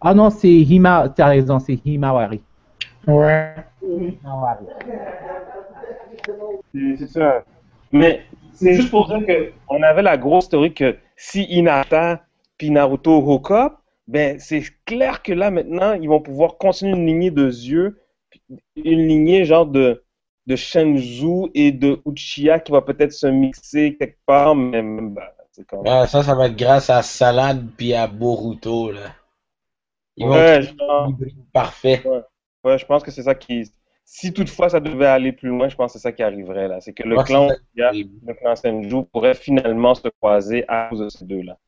[0.00, 2.40] Ah non, c'est Hima, t'as raison, c'est Himawari.
[3.06, 3.54] Ouais.
[3.82, 4.64] Himawari.
[6.98, 7.44] C'est ça.
[7.92, 12.22] Mais c'est juste pour dire que on avait la grosse théorie que si Hinata
[12.58, 13.74] puis Naruto hook up,
[14.06, 18.00] ben c'est clair que là maintenant ils vont pouvoir continuer une lignée de yeux,
[18.76, 20.02] une lignée genre de
[20.48, 24.82] de Shenzu et de Uchiha qui va peut-être se mixer quelque part, mais
[25.52, 29.14] c'est comme Ah, ça, ça va être grâce à Salade puis à Boruto, là.
[30.16, 30.72] Ils vont Ouais, je
[31.52, 32.02] parfait.
[32.64, 33.70] Ouais, je pense que c'est ça qui.
[34.06, 36.80] Si toutefois ça devait aller plus loin, je pense que c'est ça qui arriverait là.
[36.80, 37.48] C'est que le clan.
[37.74, 41.58] Uchiha, le clan Senju pourrait finalement se croiser à cause de ces deux-là.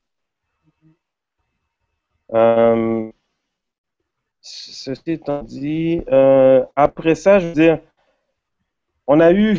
[2.33, 3.13] Euh,
[4.41, 7.81] ceci étant dit, euh, après ça, je veux dire,
[9.13, 9.59] on a eu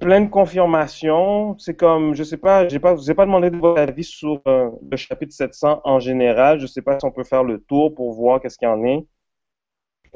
[0.00, 1.56] plein de confirmations.
[1.58, 4.40] C'est comme, je sais pas, j'ai pas, vous ai pas demandé de votre avis sur
[4.48, 6.58] euh, le chapitre 700 en général.
[6.58, 8.82] Je sais pas si on peut faire le tour pour voir qu'est-ce qu'il y en
[8.84, 9.06] est.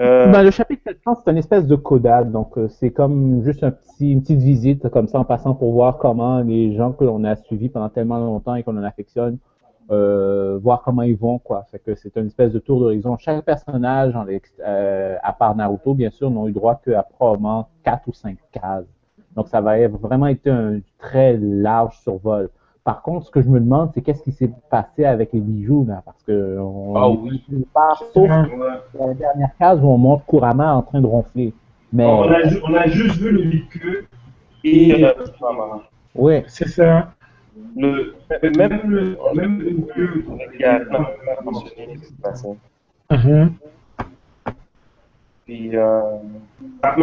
[0.01, 3.63] Euh, Ben, le chapitre 700, c'est une espèce de codade, donc euh, c'est comme juste
[3.63, 7.05] un petit, une petite visite comme ça en passant pour voir comment les gens que
[7.05, 9.37] l'on a suivis pendant tellement longtemps et qu'on en affectionne,
[9.93, 11.65] euh, voir comment ils vont, quoi.
[11.71, 13.17] Fait que c'est une espèce de tour d'horizon.
[13.19, 14.27] Chaque personnage, en
[14.67, 18.87] euh, à part Naruto, bien sûr, n'ont eu droit qu'à probablement 4 ou 5 cases.
[19.37, 22.49] Donc ça va être- vraiment été un très large survol.
[22.85, 25.85] Par contre, ce que je me demande, c'est qu'est-ce qui s'est passé avec les bijoux,
[25.89, 27.45] là, parce que on Ah oui.
[27.73, 31.55] part, sauf la dernière case où on montre Kurama en train de ronfler.
[31.93, 34.07] Mais on, a, ju- on a juste vu le véhicule
[34.65, 35.13] et euh,
[36.15, 37.13] ouais, C'est ça.
[37.77, 38.15] Le,
[38.57, 42.49] même le même le non, même pas mentionné ce qui s'est passé.
[43.11, 43.53] Mhm.
[45.45, 46.01] Puis, euh,
[46.83, 46.97] ah,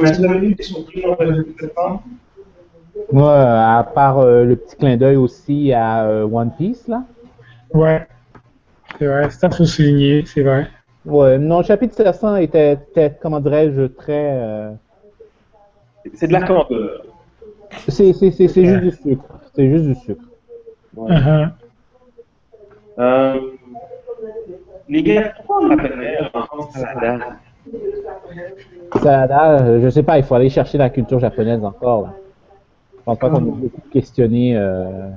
[3.11, 7.03] ouais, à part euh, le petit clin d'œil aussi à euh, One Piece là.
[7.73, 8.07] Ouais.
[8.97, 9.29] C'est vrai.
[9.29, 10.23] Ça, faut souligner.
[10.25, 10.67] C'est vrai.
[11.05, 14.31] Ouais, non, le chapitre 700 était, était, comment dirais-je, très.
[14.33, 14.71] euh,
[16.13, 16.45] C'est de la
[17.87, 19.25] c'est c'est- c'est- c'est juste du sucre.
[19.55, 20.23] C'est juste du sucre.
[20.95, 21.51] Mhm.
[22.99, 23.39] Euh,
[24.89, 27.21] les gars, pourquoi on appelait en salade?
[29.01, 32.01] Ça, là, euh, je sais pas, il faut aller chercher la culture japonaise encore.
[32.03, 32.13] Là.
[32.97, 35.09] Je pense pas qu'on ait beaucoup questionné euh,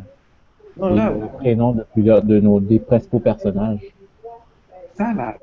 [0.76, 3.80] Non, les, là, les prénoms de plusieurs de nos des principaux personnages.
[4.94, 5.36] salade.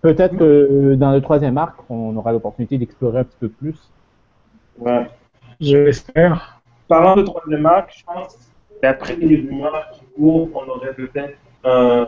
[0.00, 3.90] Peut-être que euh, dans le troisième arc, on aura l'opportunité d'explorer un petit peu plus.
[4.78, 5.06] Ouais.
[5.60, 6.60] Je l'espère.
[6.88, 8.38] Parlant de troisième arc, je pense,
[8.84, 12.04] d'après les rumeurs qui courent, on aurait peut-être euh,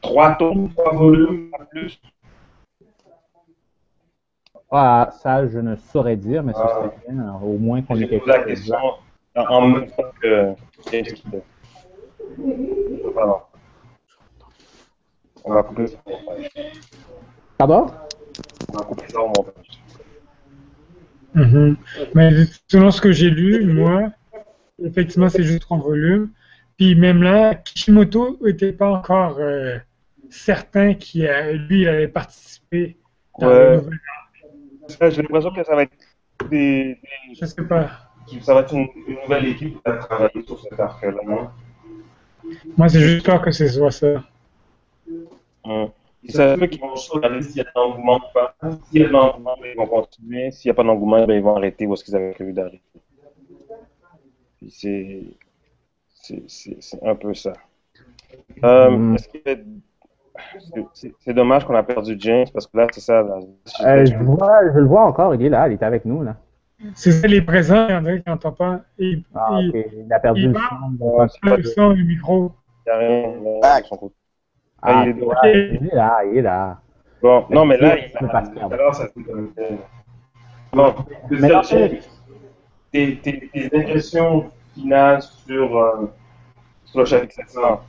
[0.00, 2.00] trois tomes, trois volumes, pas plus.
[4.70, 6.68] Ah, ça, je ne saurais dire, mais ce Ah.
[6.68, 8.46] serait bien, hein, au moins qu'on ait quelque la chose.
[8.46, 8.76] question
[9.36, 10.54] en, en même temps que.
[13.14, 13.38] Pardon.
[15.44, 16.50] On va couper ça au montage.
[17.58, 17.86] Pardon?
[18.72, 19.70] On va couper ça au montage.
[21.34, 21.76] Mhm.
[22.14, 22.30] Mais
[22.68, 24.08] selon ce que j'ai lu, moi,
[24.82, 26.30] effectivement, c'est juste trois volumes.
[26.76, 29.78] Puis même là, Kishimoto n'était pas encore euh,
[30.30, 31.22] certain qu'il
[31.68, 32.96] lui, il allait participer
[33.40, 33.70] dans Ouais.
[33.70, 33.98] le nouvel
[34.88, 35.92] Ça, J'ai l'impression que ça va être
[36.50, 36.98] des,
[37.38, 37.90] Je sais pas.
[38.40, 41.12] ça va être une, une nouvelle équipe qui va travailler sur cet arc-là.
[42.76, 44.22] Moi, c'est juste peur que ce soit ça.
[45.64, 45.90] Hum.
[46.22, 48.56] Ils savent qu'ils vont regarder s'il y a de l'engouement ou pas.
[48.90, 50.50] S'il y a de l'engouement, ben, ils vont continuer.
[50.50, 52.82] S'il n'y a pas d'engouement, ben, ils vont arrêter où est-ce qu'ils avaient prévu d'arrêter.
[54.70, 55.22] C'est.
[56.22, 57.52] c'est- C'est c'est un peu ça.
[58.64, 59.16] Euh, Mm.
[60.92, 63.22] c'est- dommage qu'on a perdu James parce que là, c'est ça.
[63.22, 63.38] Là,
[63.84, 66.22] Euh, je, vois, je le vois encore, il est là, il est avec nous.
[66.22, 66.36] là.
[66.94, 68.80] C'est ça, les présents, il y en a qui n'entend pas.
[68.98, 71.28] Il, Ah, il, ok, il a perdu il le parle.
[71.30, 71.48] son.
[71.50, 72.52] Le de- son, le micro.
[72.86, 73.22] il a rien.
[73.42, 73.80] là, Ah.
[73.80, 74.14] de son côté.
[74.82, 76.80] Ah, il est ouais, de- il est là, il est là.
[77.22, 78.72] Bon, non, mais là, il se perdre.
[78.74, 79.62] alors, ça fait comme ça.
[80.72, 80.94] Bon,
[81.30, 81.90] Mais James,
[82.96, 86.06] tes, tes, impressions finales sur, euh,
[86.84, 87.80] sur le chapitre 700.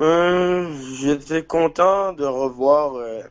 [0.00, 3.22] Euh, J'étais content de revoir euh,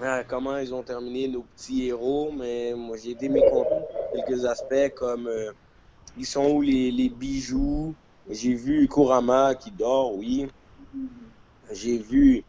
[0.00, 4.46] euh, comment ils ont terminé nos petits héros, mais moi j'ai été mécontent de quelques
[4.46, 5.52] aspects comme euh,
[6.16, 7.94] ils sont où les, les bijoux?
[8.30, 10.48] J'ai vu Kurama qui dort, oui.
[11.72, 12.44] J'ai vu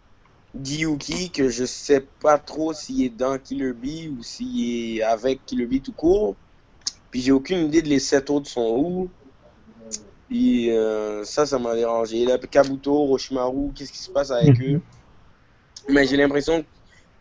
[0.54, 5.46] Giyuki, que je sais pas trop s'il est dans Killer Bee ou s'il est avec
[5.46, 6.36] Killer Bee tout court.
[7.10, 9.12] Puis j'ai aucune idée de les sept autres sont où.
[10.28, 12.26] Puis euh, ça, ça m'a dérangé.
[12.26, 14.76] Là, Kabuto, Roshimaru, qu'est-ce qui se passe avec Mhm.
[14.76, 14.82] eux?
[15.90, 16.68] Mais j'ai l'impression que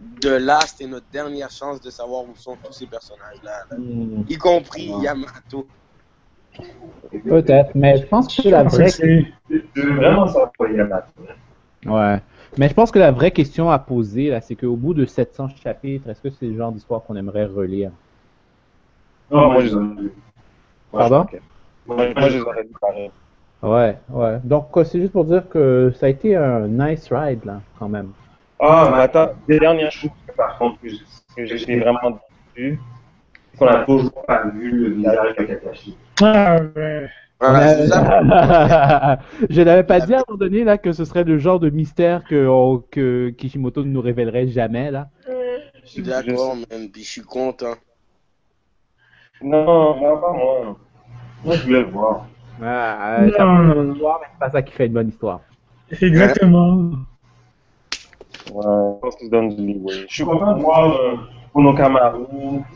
[0.01, 3.53] de là, c'était notre dernière chance de savoir où sont tous ces personnages-là.
[3.71, 3.77] là.
[3.79, 5.05] Hmm, Y compris Ouais.
[5.05, 5.69] Yamato.
[7.25, 10.69] Peut-être, mais je pense que la Je pense vraie c'est- Je veux vraiment savoir quoi
[10.71, 11.07] il y a là.
[11.87, 12.23] Ouais.
[12.59, 15.49] Mais je pense que la vraie question à poser, là, c'est qu'au bout de 700
[15.63, 17.91] chapitres, est-ce que c'est le genre d'histoire qu'on aimerait relire?
[19.31, 20.13] Non, moi, je les aurais lus.
[20.93, 21.27] Pardon?
[21.87, 23.11] Moi, je les aurais lus pareil.
[23.63, 24.39] Ouais, ouais.
[24.45, 28.11] Donc, c'est juste pour dire que ça a été un nice ride, là, quand même.
[28.59, 32.21] Ah, mais attends, des dernières choses, par contre, que j'ai- vraiment
[32.57, 32.79] déçu,
[33.53, 35.97] c'est qu'on a toujours pas vu le visage de Kakashi.
[36.23, 37.09] Ah, ouais.
[37.41, 39.19] Voilà, ça.
[39.51, 41.71] je n'avais pas dit à un moment donné, là, que ce serait le genre de
[41.71, 45.09] mystère que, on- que Kishimoto ne nous révélerait jamais, là.
[45.85, 46.91] Je suis d'accord, même.
[46.91, 47.75] Puis je suis content.
[49.43, 50.77] Non, non, pas moi.
[51.45, 52.27] Moi, je voulais le voir.
[52.63, 53.93] Ah, euh, Non.
[53.95, 55.41] histoire, mais c'est pas ça qui fait une bonne histoire.
[56.03, 56.91] Exactement.
[58.53, 60.05] Ouais, je pense qu'ils se donnent du leeway.
[60.09, 61.17] Je suis content de voir euh,
[61.55, 62.27] Ono Kamaru,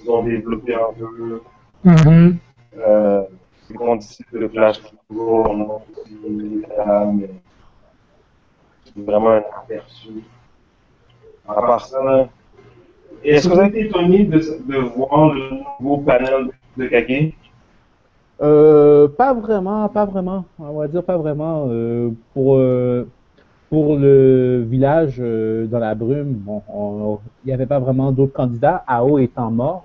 [0.01, 1.43] qu'ils ont développé un peu.
[1.85, 2.37] Mhm.
[2.79, 3.23] Euh,
[3.71, 6.65] ils vont d'ici de Flash on a aussi
[8.95, 10.11] c'est vraiment un aperçu.
[11.49, 12.29] À part ça,
[13.25, 15.51] est-ce que vous avez été étonné de, voir le
[15.81, 17.33] nouveau panel de Kage?
[18.43, 20.45] Euh, pas vraiment, pas vraiment.
[20.59, 21.67] On va dire pas vraiment.
[21.69, 23.07] Euh, pour, euh,
[23.71, 28.33] pour le village euh, dans la brume, bon, on- il n'y avait pas vraiment d'autres
[28.33, 29.85] candidats, Ao étant mort.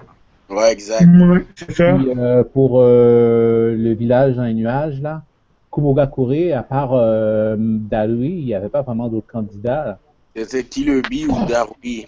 [0.49, 1.09] Ouais, exact.
[1.15, 1.97] Ouais, c'est ça.
[1.97, 5.23] Puis, euh, pour euh, le village dans les nuages, là,
[5.71, 9.99] Kumogakure, à part euh, Darui, il n'y avait pas vraiment d'autres candidats.
[10.35, 12.05] C'était Killer Bee ou Darui.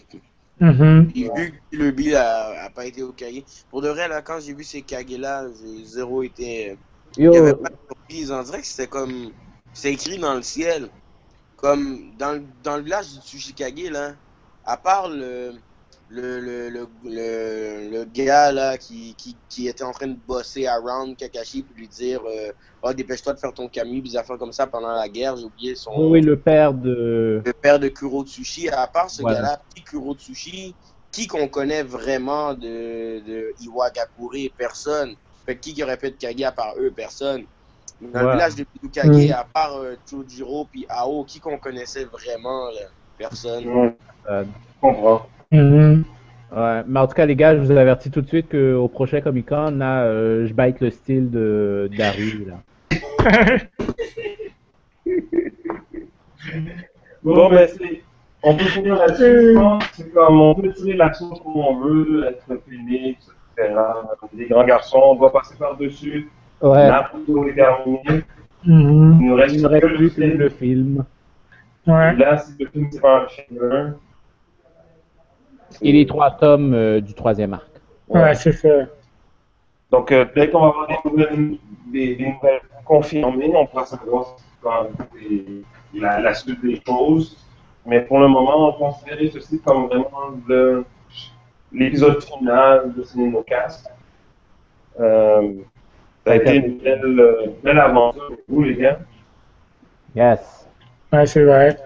[0.60, 1.14] Mhm.
[1.14, 3.46] Puis vu que Killer Bee a, a pas été au cahier.
[3.70, 6.72] Pour de vrai, là, quand j'ai vu ces Kage-là, j'ai zéro été.
[6.72, 6.78] Il
[7.18, 8.32] Yo, y avait pas de surprise.
[8.32, 9.34] On dirait que c'était comme.
[9.74, 10.90] C'est écrit dans le ciel.
[11.58, 14.16] Comme dans, le- dans le village du Tsushikage, là.
[14.64, 15.54] À part le.
[16.14, 20.68] Le, le, le, le, le gars là qui, qui, qui était en train de bosser
[20.68, 22.52] around Kakashi pour lui dire euh,
[22.82, 25.74] oh, dépêche-toi de faire ton kami, des affaires comme ça pendant la guerre, j'ai oublié
[25.76, 27.42] son, oui, oui, le père de.
[27.46, 29.38] le père de Kuro Tsushi, à part ce Voilà.
[29.38, 30.76] gars-là, petit Kuro Tsushi,
[31.14, 35.16] qui qu'on connaît vraiment de, de Iwagakure Personne.
[35.46, 36.92] Fait qui qui aurait pu être Kage à part eux?
[36.92, 37.46] Personne.
[38.02, 38.32] Dans le Voilà.
[38.36, 39.32] village de Midokage, Mm.
[39.34, 42.82] à part euh, Chojiro puis Ao, qui qu'on connaissait vraiment là?
[43.18, 43.66] Personne.
[43.66, 43.98] Ouais,
[44.30, 45.26] Euh, je comprends.
[45.52, 46.04] Mhm.
[46.56, 49.22] Ouais, mais en tout cas, les gars, je vous avertis tout de suite qu'au prochain
[49.22, 52.60] Comic Con, là, euh, je bite le style de Daru, là.
[57.24, 58.02] Bon, ben, c'est.
[58.44, 59.84] On peut finir là-dessus, je pense.
[59.94, 63.76] C'est comme on peut tirer la sauce comme on veut, être phoenix, etc.
[64.34, 66.28] Des grands garçons, on doit passer par-dessus.
[66.62, 68.24] Ouais, Naruto est terminé.
[68.66, 69.20] Mhm.
[69.22, 70.38] Il nous reste il ne reste que plus que film.
[70.38, 71.06] le film.
[71.86, 72.16] Ouais.
[72.16, 73.96] Là, si le film c'est pas un film,
[75.82, 77.70] Et les trois tomes euh, du troisième arc.
[78.10, 78.86] Ouais, c'est ça.
[79.92, 81.58] Donc, euh, dès qu'on va avoir des nouvelles,
[81.88, 84.36] des, des nouvelles confirmées, on pourra savoir
[85.94, 87.38] la, la suite des choses.
[87.86, 90.34] Mais pour le moment, on considère ceci comme vraiment
[91.72, 93.90] l'épisode final de Cinémocast.
[95.00, 95.54] Euh,
[96.26, 99.00] ça a été une belle, euh, belle aventure pour vous, les gars.
[100.16, 100.68] Yes.
[101.12, 101.78] Ouais, c'est vrai.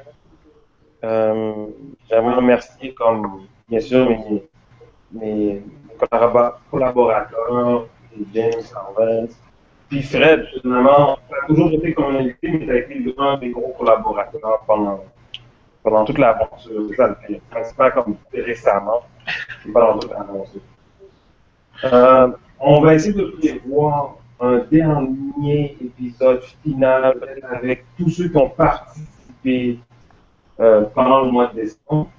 [1.03, 1.67] Euh,
[2.09, 4.43] J'aimerais remercier, comme bien sûr, mes,
[5.11, 5.61] mes
[5.99, 7.88] collabora- collaborateurs,
[8.34, 9.38] James Harvest.
[9.89, 13.49] Puis Fred, finalement, ça a toujours été comme invité, mais ça a été un des
[13.49, 15.03] gros collaborateurs pendant,
[15.84, 16.89] pendant toute l'aventure.
[16.97, 17.16] Ça
[17.63, 19.01] C'est pas comme récemment,
[19.66, 20.61] dans toute l'aventure.
[21.84, 27.18] Euh, on va essayer de prévoir un dernier épisode final,
[27.51, 29.80] avec tous ceux qui ont participé
[30.59, 32.09] euh, pendant le mois de décembre.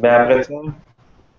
[0.00, 0.54] Mais après ça,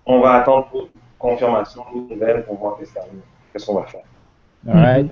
[0.06, 0.88] on va attendre pour
[1.18, 4.00] confirmation nouvelle pour voir qu'est-ce qu'on- va faire.
[4.68, 5.10] Alright.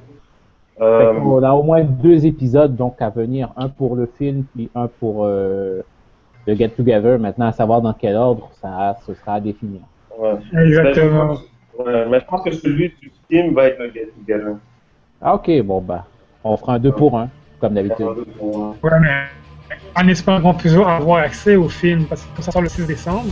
[0.81, 4.71] Euh, qu'on a au moins deux épisodes donc à venir, un pour le film puis
[4.77, 5.83] un pour euh,
[6.47, 7.19] le Get Together.
[7.19, 9.81] Maintenant, à savoir dans quel ordre, ça ce sera à définir.
[10.19, 10.35] ouais.
[10.65, 11.35] Exactement.
[11.79, 14.57] Ouais, mais je pense que celui du film va être le Get Together.
[15.21, 16.05] Ah ok, bon bah,
[16.45, 17.29] on fera un deux pour un,
[17.61, 18.07] comme d'habitude.
[18.41, 19.09] Ouais, mais
[19.97, 23.31] en espérant qu'on puisse avoir accès au film, parce que ça sort le 6 décembre.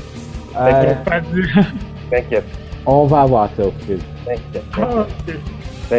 [0.59, 1.21] Euh, Pas.
[2.11, 2.45] T'inquiète,
[2.87, 3.99] on va avoir ça au film.
[4.25, 5.97] t'inquiète, Ah.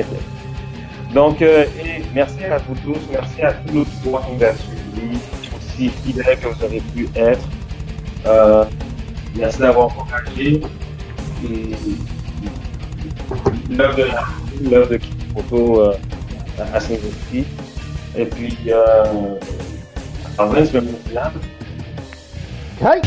[1.14, 5.18] Donc, euh, et merci à vous tous, merci à tous l'auditoire qui nous a suivis,
[5.58, 7.48] aussi aussi fidèle que vous aurez pu être.
[8.26, 8.66] Euh,
[9.36, 10.62] merci d'avoir encouragé
[13.70, 15.94] l'œuvre de l'œuvre de Kishimoto euh,
[16.74, 17.46] à ce niveau-ci.
[18.18, 19.36] Et puis, euh,
[20.38, 20.88] en vrai, je vais me
[22.80, 23.02] Hey!